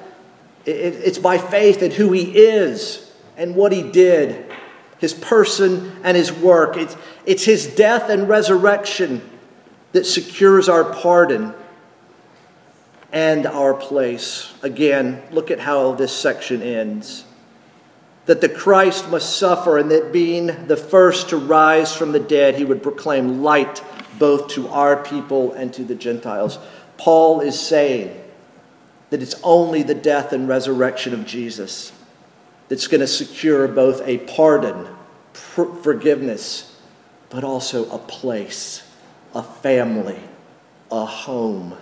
It's 0.65 1.19
by 1.19 1.37
faith 1.37 1.83
in 1.83 1.91
who 1.91 2.11
he 2.11 2.35
is 2.35 3.13
and 3.37 3.55
what 3.55 3.71
he 3.71 3.83
did, 3.83 4.51
his 4.97 5.13
person 5.13 5.95
and 6.03 6.17
his 6.17 6.31
work. 6.31 6.77
It's, 6.77 6.95
it's 7.25 7.43
his 7.43 7.67
death 7.67 8.09
and 8.09 8.27
resurrection 8.27 9.21
that 9.91 10.05
secures 10.05 10.67
our 10.67 10.83
pardon 10.83 11.53
and 13.11 13.45
our 13.45 13.73
place. 13.73 14.51
Again, 14.63 15.21
look 15.31 15.51
at 15.51 15.59
how 15.59 15.93
this 15.93 16.11
section 16.11 16.63
ends. 16.63 17.24
That 18.25 18.41
the 18.41 18.49
Christ 18.49 19.09
must 19.09 19.37
suffer, 19.37 19.77
and 19.77 19.91
that 19.91 20.11
being 20.11 20.67
the 20.67 20.77
first 20.77 21.29
to 21.29 21.37
rise 21.37 21.95
from 21.95 22.11
the 22.11 22.19
dead, 22.19 22.55
he 22.55 22.65
would 22.65 22.81
proclaim 22.81 23.43
light 23.43 23.83
both 24.17 24.49
to 24.49 24.67
our 24.69 25.03
people 25.03 25.53
and 25.53 25.73
to 25.73 25.83
the 25.83 25.95
Gentiles. 25.95 26.57
Paul 26.97 27.41
is 27.41 27.59
saying 27.59 28.21
that 29.09 29.21
it's 29.21 29.35
only 29.43 29.83
the 29.83 29.93
death 29.93 30.33
and 30.33 30.47
resurrection 30.47 31.13
of 31.13 31.25
Jesus 31.25 31.91
that's 32.67 32.87
going 32.87 33.01
to 33.01 33.07
secure 33.07 33.67
both 33.67 34.01
a 34.07 34.17
pardon, 34.19 34.87
forgiveness, 35.33 36.75
but 37.29 37.43
also 37.43 37.89
a 37.91 37.99
place, 37.99 38.89
a 39.33 39.43
family, 39.43 40.19
a 40.91 41.05
home. 41.05 41.75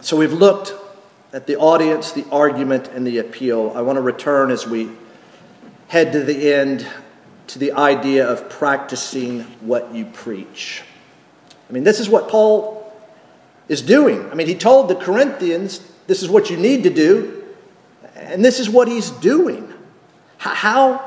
So 0.00 0.16
we've 0.16 0.32
looked 0.32 0.72
at 1.32 1.46
the 1.46 1.56
audience, 1.56 2.12
the 2.12 2.24
argument, 2.30 2.88
and 2.88 3.06
the 3.06 3.18
appeal. 3.18 3.72
I 3.74 3.82
want 3.82 3.96
to 3.96 4.02
return 4.02 4.50
as 4.50 4.66
we 4.66 4.88
head 5.88 6.12
to 6.12 6.22
the 6.22 6.52
end 6.52 6.86
to 7.48 7.58
the 7.58 7.72
idea 7.72 8.26
of 8.26 8.48
practicing 8.48 9.42
what 9.60 9.94
you 9.94 10.04
preach. 10.06 10.82
I 11.68 11.72
mean, 11.72 11.84
this 11.84 12.00
is 12.00 12.08
what 12.08 12.28
Paul 12.28 12.92
is 13.68 13.82
doing. 13.82 14.30
I 14.30 14.34
mean, 14.34 14.46
he 14.46 14.54
told 14.54 14.88
the 14.88 14.94
Corinthians, 14.94 15.80
this 16.06 16.22
is 16.22 16.28
what 16.28 16.50
you 16.50 16.56
need 16.56 16.84
to 16.84 16.90
do. 16.90 17.44
And 18.14 18.44
this 18.44 18.58
is 18.58 18.68
what 18.68 18.88
he's 18.88 19.10
doing. 19.10 19.72
How? 20.38 20.98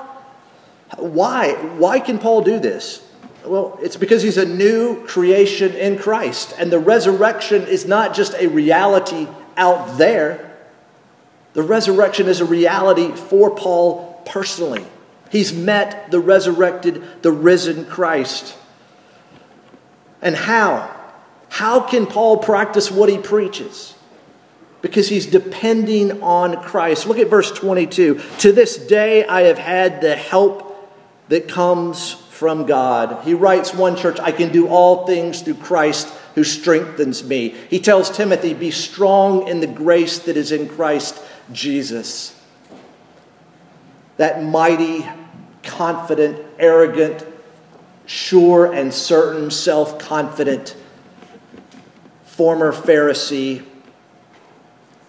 Why? 0.98 1.54
Why 1.54 2.00
can 2.00 2.20
Paul 2.20 2.42
do 2.42 2.60
this? 2.60 3.08
Well, 3.46 3.80
it's 3.82 3.96
because 3.96 4.22
he's 4.22 4.38
a 4.38 4.46
new 4.46 5.04
creation 5.08 5.74
in 5.74 5.98
Christ. 5.98 6.54
And 6.60 6.72
the 6.72 6.80
resurrection 6.80 7.64
is 7.64 7.86
not 7.88 8.14
just 8.14 8.36
a 8.36 8.48
reality 8.48 9.28
out 9.62 10.00
there, 10.00 10.58
the 11.54 11.62
resurrection 11.62 12.28
is 12.28 12.42
a 12.42 12.46
reality 12.46 13.12
for 13.12 13.56
Paul 13.56 14.22
personally. 14.26 14.84
He's 15.30 15.54
met 15.54 16.10
the 16.10 16.20
resurrected, 16.20 17.22
the 17.22 17.32
risen 17.32 17.86
Christ. 17.86 18.58
And 20.22 20.36
how? 20.36 20.90
How 21.50 21.82
can 21.82 22.08
Paul 22.08 22.38
practice 22.38 22.90
what 22.90 23.08
he 23.08 23.18
preaches? 23.18 23.96
because 24.82 25.08
he's 25.08 25.28
depending 25.28 26.24
on 26.24 26.62
Christ. 26.64 27.06
Look 27.06 27.20
at 27.20 27.30
verse 27.30 27.52
22. 27.52 28.20
To 28.40 28.52
this 28.52 28.78
day, 28.78 29.26
I 29.26 29.42
have 29.42 29.60
had 29.60 30.02
the 30.02 30.16
help 30.16 30.90
that 31.30 31.48
comes 31.48 32.14
from 32.14 32.66
God. 32.66 33.24
He 33.24 33.36
writes 33.36 33.74
one 33.74 33.96
church, 33.96 34.20
I 34.20 34.32
can 34.32 34.52
do 34.52 34.68
all 34.68 35.06
things 35.06 35.42
through 35.42 35.56
Christ 35.56 36.12
who 36.36 36.44
strengthens 36.44 37.24
me. 37.24 37.50
He 37.70 37.80
tells 37.80 38.10
Timothy, 38.10 38.54
Be 38.54 38.72
strong 38.72 39.48
in 39.48 39.60
the 39.60 39.68
grace 39.68 40.20
that 40.20 40.38
is 40.38 40.52
in 40.52 40.68
Christ 40.70 41.22
Jesus. 41.52 42.40
That 44.18 44.44
mighty, 44.44 45.08
confident, 45.64 46.40
arrogant, 46.60 47.26
sure 48.06 48.72
and 48.72 48.94
certain, 48.94 49.52
self 49.52 50.00
confident 50.00 50.76
former 52.42 52.72
Pharisee 52.72 53.64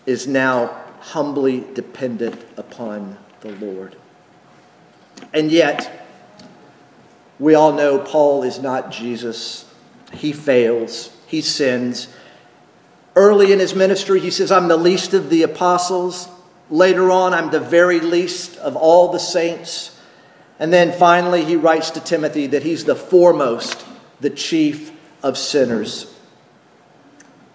is 0.05 0.27
now 0.27 0.83
humbly 1.01 1.65
dependent 1.73 2.45
upon 2.59 3.17
the 3.41 3.53
Lord. 3.53 3.97
And 5.33 5.51
yet, 5.51 6.07
we 7.39 7.55
all 7.55 7.73
know 7.73 7.99
Paul 7.99 8.43
is 8.43 8.59
not 8.59 8.91
Jesus. 8.91 9.65
He 10.13 10.33
fails, 10.33 11.15
he 11.27 11.41
sins. 11.41 12.09
Early 13.15 13.53
in 13.53 13.59
his 13.59 13.75
ministry, 13.75 14.21
he 14.21 14.31
says, 14.31 14.51
I'm 14.51 14.69
the 14.69 14.77
least 14.77 15.15
of 15.15 15.31
the 15.31 15.43
apostles. 15.43 16.29
Later 16.71 17.11
on, 17.11 17.35
I'm 17.35 17.51
the 17.51 17.61
very 17.61 18.01
least 18.01 18.57
of 18.57 18.77
all 18.77 19.13
the 19.13 19.19
saints. 19.19 19.99
And 20.59 20.73
then 20.73 20.93
finally, 20.93 21.45
he 21.45 21.57
writes 21.57 21.91
to 21.91 22.01
Timothy 22.01 22.47
that 22.49 22.63
he's 22.63 22.85
the 22.85 22.95
foremost, 22.95 23.85
the 24.21 24.31
chief 24.31 24.93
of 25.23 25.37
sinners. 25.37 26.15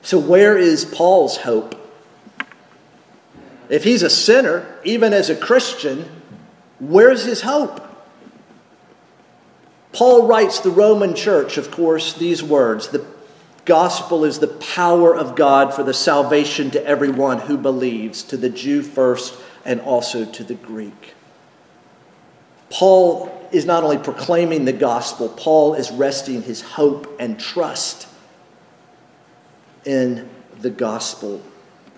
So, 0.02 0.20
where 0.20 0.58
is 0.58 0.86
Paul's 0.86 1.38
hope? 1.38 1.76
If 3.70 3.84
he's 3.84 4.04
a 4.04 4.10
sinner, 4.10 4.66
even 4.84 5.14
as 5.14 5.30
a 5.30 5.36
Christian, 5.36 6.10
where's 6.80 7.26
his 7.26 7.42
hope? 7.42 7.87
Paul 9.98 10.28
writes 10.28 10.60
the 10.60 10.70
Roman 10.70 11.16
church, 11.16 11.58
of 11.58 11.72
course, 11.72 12.14
these 12.14 12.44
words 12.44 12.90
The 12.90 13.04
gospel 13.66 14.26
is 14.26 14.38
the 14.38 14.48
power 14.48 15.16
of 15.16 15.36
God 15.36 15.74
for 15.74 15.82
the 15.82 15.94
salvation 15.94 16.70
to 16.70 16.86
everyone 16.86 17.40
who 17.40 17.58
believes, 17.58 18.22
to 18.26 18.38
the 18.38 18.52
Jew 18.52 18.84
first 18.84 19.34
and 19.66 19.82
also 19.82 20.24
to 20.24 20.44
the 20.44 20.54
Greek. 20.54 21.16
Paul 22.70 23.50
is 23.52 23.66
not 23.66 23.84
only 23.84 23.98
proclaiming 23.98 24.66
the 24.66 24.72
gospel, 24.72 25.30
Paul 25.30 25.74
is 25.74 25.90
resting 25.90 26.44
his 26.44 26.62
hope 26.62 27.16
and 27.20 27.40
trust 27.40 28.08
in 29.84 30.30
the 30.60 30.70
gospel. 30.70 31.42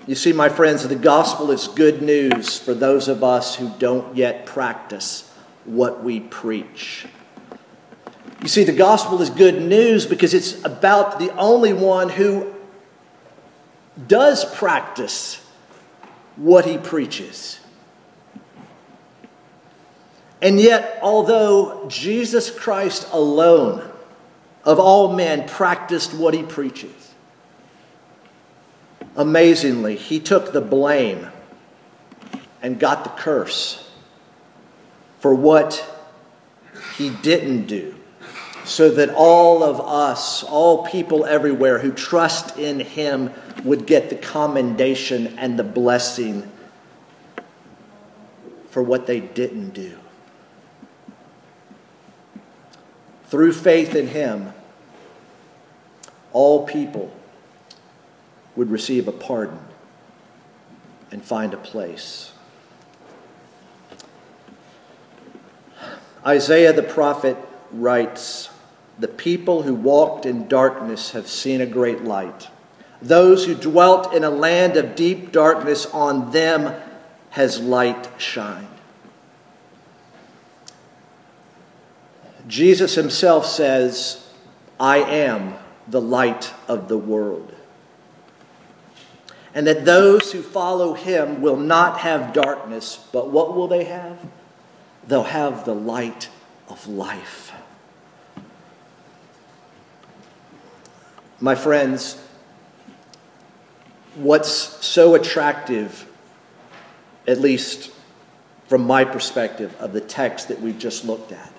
You 0.08 0.16
see, 0.16 0.32
my 0.32 0.48
friends, 0.48 0.88
the 0.88 0.96
gospel 0.96 1.52
is 1.52 1.68
good 1.68 2.02
news 2.02 2.58
for 2.58 2.74
those 2.74 3.10
of 3.10 3.26
us 3.26 3.58
who 3.58 3.70
don't 3.78 4.16
yet 4.16 4.46
practice 4.46 5.30
what 5.66 6.02
we 6.02 6.22
preach. 6.22 7.06
You 8.42 8.48
see, 8.48 8.64
the 8.64 8.74
gospel 8.74 9.22
is 9.22 9.30
good 9.30 9.62
news 9.62 10.06
because 10.06 10.34
it's 10.34 10.64
about 10.64 11.20
the 11.20 11.30
only 11.36 11.74
one 11.74 12.10
who 12.10 12.54
does 14.08 14.46
practice 14.56 15.46
what 16.36 16.66
he 16.66 16.78
preaches. 16.78 17.60
And 20.42 20.60
yet, 20.60 21.00
although 21.02 21.86
Jesus 21.90 22.50
Christ 22.50 23.08
alone 23.12 23.90
of 24.64 24.80
all 24.80 25.14
men 25.14 25.48
practiced 25.50 26.14
what 26.14 26.34
he 26.34 26.44
preaches, 26.44 27.10
Amazingly, 29.20 29.98
he 29.98 30.22
took 30.22 30.54
the 30.54 30.62
blame 30.62 31.28
and 32.62 32.80
got 32.80 33.04
the 33.04 33.10
curse 33.10 33.92
for 35.20 35.36
what 35.36 35.86
he 36.96 37.10
didn't 37.10 37.66
do, 37.66 37.99
so 38.70 38.92
that 38.92 39.10
all 39.16 39.64
of 39.64 39.82
us, 39.82 40.44
all 40.44 40.86
people 40.86 41.26
everywhere 41.26 41.80
who 41.80 41.92
trust 41.92 42.56
in 42.60 42.80
him, 42.80 43.32
would 43.64 43.88
get 43.88 44.12
the 44.12 44.16
commendation 44.16 45.40
and 45.40 45.58
the 45.58 45.64
blessing 45.64 46.50
for 48.70 48.84
what 48.84 49.08
they 49.08 49.20
didn't 49.20 49.72
do. 49.72 49.98
Through 53.26 53.54
faith 53.54 53.96
in 53.96 54.08
him, 54.08 54.54
all 56.32 56.68
people 56.68 57.12
would 58.56 58.70
receive 58.70 59.08
a 59.08 59.12
pardon 59.12 59.60
and 61.12 61.24
find 61.24 61.56
a 61.56 61.58
place. 61.58 62.34
Isaiah 66.24 66.72
the 66.72 66.84
prophet 66.84 67.36
writes, 67.72 68.50
The 69.00 69.08
people 69.08 69.64
who 69.64 69.74
walked 69.74 70.26
in 70.26 70.48
darkness 70.48 71.12
have 71.12 71.28
seen 71.28 71.62
a 71.62 71.66
great 71.66 72.04
light. 72.04 72.50
Those 73.02 73.46
who 73.46 73.56
dwelt 73.56 74.14
in 74.14 74.26
a 74.26 74.30
land 74.30 74.76
of 74.76 74.96
deep 74.96 75.32
darkness, 75.32 75.86
on 75.88 76.32
them 76.32 76.76
has 77.30 77.60
light 77.62 78.10
shined. 78.18 78.68
Jesus 82.48 82.96
himself 82.96 83.46
says, 83.46 84.28
I 84.80 84.98
am 84.98 85.54
the 85.88 86.02
light 86.02 86.54
of 86.68 86.90
the 86.90 86.98
world. 86.98 87.54
And 89.54 89.66
that 89.68 89.86
those 89.86 90.32
who 90.32 90.42
follow 90.42 90.94
him 90.94 91.42
will 91.42 91.58
not 91.58 92.00
have 92.00 92.34
darkness, 92.34 93.06
but 93.12 93.30
what 93.30 93.56
will 93.56 93.68
they 93.68 93.86
have? 93.86 94.20
They'll 95.08 95.24
have 95.24 95.66
the 95.66 95.76
light 95.76 96.30
of 96.68 96.88
life. 96.88 97.49
My 101.42 101.56
friends, 101.56 102.22
what's 104.16 104.50
so 104.50 105.16
attractive, 105.16 106.06
at 107.28 107.40
least 107.40 107.92
from 108.68 108.86
my 108.86 109.06
perspective, 109.06 109.76
of 109.80 109.94
the 109.94 110.02
text 110.02 110.50
that 110.50 110.62
we've 110.62 110.78
just 110.78 111.06
looked 111.06 111.32
at, 111.32 111.54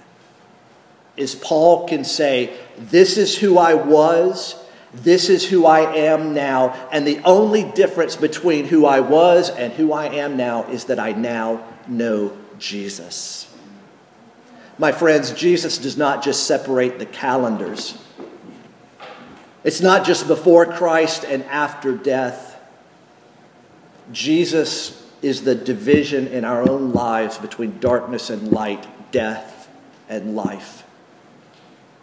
is 1.17 1.35
Paul 1.35 1.89
can 1.89 2.05
say, 2.05 2.57
This 2.79 3.17
is 3.17 3.39
who 3.39 3.59
I 3.59 3.75
was, 3.75 4.55
this 4.93 5.29
is 5.29 5.49
who 5.49 5.67
I 5.67 5.81
am 5.95 6.35
now, 6.35 6.89
and 6.93 7.07
the 7.07 7.21
only 7.25 7.65
difference 7.65 8.17
between 8.17 8.67
who 8.67 8.87
I 8.87 9.01
was 9.01 9.49
and 9.49 9.73
who 9.73 9.93
I 9.93 10.07
am 10.07 10.37
now 10.37 10.65
is 10.65 10.87
that 10.87 10.99
I 10.99 11.13
now 11.13 11.65
know 11.89 12.37
Jesus. 12.59 13.47
My 14.79 14.93
friends, 14.93 15.33
Jesus 15.33 15.79
does 15.79 15.97
not 15.97 16.23
just 16.23 16.47
separate 16.47 16.99
the 16.99 17.07
calendars. 17.07 17.99
It's 19.63 19.81
not 19.81 20.07
just 20.07 20.27
before 20.27 20.67
Christ 20.67 21.25
and 21.25 21.45
after 21.45 21.95
death. 21.97 22.59
Jesus 24.13 25.07
is 25.23 25.43
the 25.43 25.55
division 25.55 26.27
in 26.29 26.45
our 26.45 26.69
own 26.69 26.93
lives 26.93 27.39
between 27.39 27.79
darkness 27.79 28.31
and 28.31 28.51
light, 28.51 28.87
death 29.13 29.69
and 30.09 30.35
life 30.35 30.85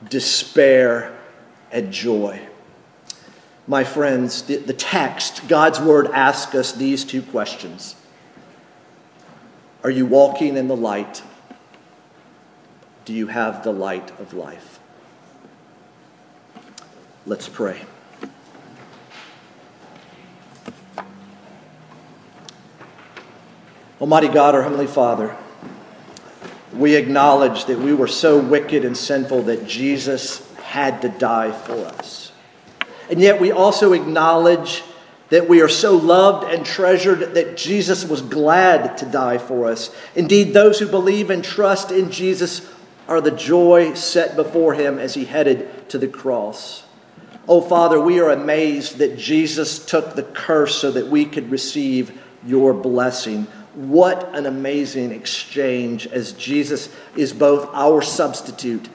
despair, 0.09 1.17
and 1.71 1.91
joy. 1.91 2.41
My 3.67 3.83
friends, 3.83 4.43
the, 4.43 4.73
text, 4.73 5.47
God's 5.47 5.79
word, 5.79 6.07
asks 6.07 6.55
us 6.55 6.71
these 6.71 7.03
two 7.03 7.21
questions 7.21 7.95
Are 9.83 9.89
you 9.89 10.05
walking 10.05 10.55
in 10.55 10.67
the 10.67 10.75
light? 10.75 11.23
Do 13.05 13.13
you 13.13 13.27
have 13.27 13.63
the 13.63 13.71
light 13.71 14.17
of 14.19 14.33
life? 14.33 14.76
Let's 17.27 17.49
pray. 17.49 17.81
Almighty 23.99 24.29
God, 24.29 24.55
our 24.55 24.63
Heavenly 24.63 24.87
Father, 24.87 25.35
we 26.73 26.95
acknowledge 26.95 27.65
that 27.65 27.79
we 27.79 27.93
were 27.93 28.07
so 28.07 28.39
wicked 28.39 28.85
and 28.85 28.95
sinful 28.95 29.41
that 29.41 29.67
Jesus 29.67 30.49
had 30.55 31.01
to 31.01 31.09
die 31.09 31.51
for 31.51 31.73
us. 31.73 32.31
And 33.09 33.19
yet 33.19 33.41
we 33.41 33.51
also 33.51 33.91
acknowledge 33.91 34.85
that 35.27 35.49
we 35.49 35.61
are 35.61 35.67
so 35.67 35.97
loved 35.97 36.49
and 36.49 36.65
treasured 36.65 37.33
that 37.33 37.57
Jesus 37.57 38.05
was 38.05 38.21
glad 38.21 38.97
to 38.99 39.05
die 39.05 39.37
for 39.37 39.67
us. 39.67 39.93
Indeed, 40.15 40.53
those 40.53 40.79
who 40.79 40.87
believe 40.87 41.29
and 41.29 41.43
trust 41.43 41.91
in 41.91 42.09
Jesus 42.09 42.71
are 43.05 43.19
the 43.19 43.31
joy 43.31 43.95
set 43.95 44.37
before 44.37 44.75
him 44.75 44.97
as 44.97 45.15
he 45.15 45.25
headed 45.25 45.89
to 45.89 45.97
the 45.97 46.07
cross. 46.07 46.86
Oh, 47.47 47.61
Father, 47.61 47.99
we 47.99 48.19
are 48.19 48.29
amazed 48.29 48.97
that 48.97 49.17
Jesus 49.17 49.83
took 49.85 50.15
the 50.15 50.23
curse 50.23 50.75
so 50.75 50.91
that 50.91 51.07
we 51.07 51.25
could 51.25 51.49
receive 51.49 52.19
your 52.45 52.73
blessing. 52.73 53.47
What 53.73 54.35
an 54.35 54.45
amazing 54.45 55.11
exchange 55.11 56.07
as 56.07 56.33
Jesus 56.33 56.89
is 57.15 57.31
both 57.31 57.69
our 57.73 58.01
substitute 58.01 58.89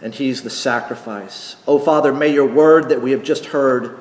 and 0.00 0.14
he's 0.14 0.42
the 0.42 0.50
sacrifice. 0.50 1.56
Oh, 1.66 1.78
Father, 1.78 2.12
may 2.12 2.32
your 2.32 2.46
word 2.46 2.88
that 2.88 3.02
we 3.02 3.10
have 3.12 3.22
just 3.22 3.46
heard 3.46 3.98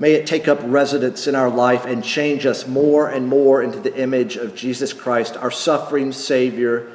May 0.00 0.12
it 0.12 0.28
take 0.28 0.46
up 0.46 0.60
residence 0.62 1.26
in 1.26 1.34
our 1.34 1.50
life 1.50 1.84
and 1.84 2.04
change 2.04 2.46
us 2.46 2.68
more 2.68 3.08
and 3.08 3.26
more 3.26 3.60
into 3.60 3.80
the 3.80 4.00
image 4.00 4.36
of 4.36 4.54
Jesus 4.54 4.92
Christ, 4.92 5.36
our 5.36 5.50
suffering 5.50 6.12
Savior, 6.12 6.92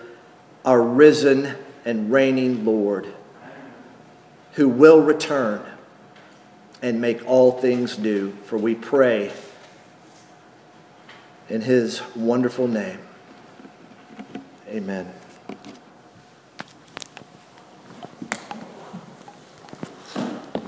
our 0.63 0.81
risen 0.81 1.53
and 1.83 2.09
reigning 2.09 2.63
Lord, 2.63 3.13
who 4.53 4.69
will 4.69 5.01
return 5.01 5.63
and 6.81 6.99
make 6.99 7.25
all 7.27 7.51
things 7.53 7.97
new. 7.97 8.31
For 8.45 8.57
we 8.57 8.75
pray 8.75 9.31
in 11.49 11.61
his 11.61 12.01
wonderful 12.15 12.67
name. 12.67 12.99
Amen. 14.67 15.11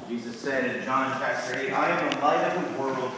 Jesus 0.07 0.39
said 0.39 0.75
in 0.75 0.83
John 0.85 1.17
chapter 1.19 1.59
8, 1.59 1.71
I 1.71 1.89
am 1.89 2.09
the 2.09 2.19
light 2.19 2.55
of 2.55 2.71
the 2.71 2.81
world. 2.81 3.11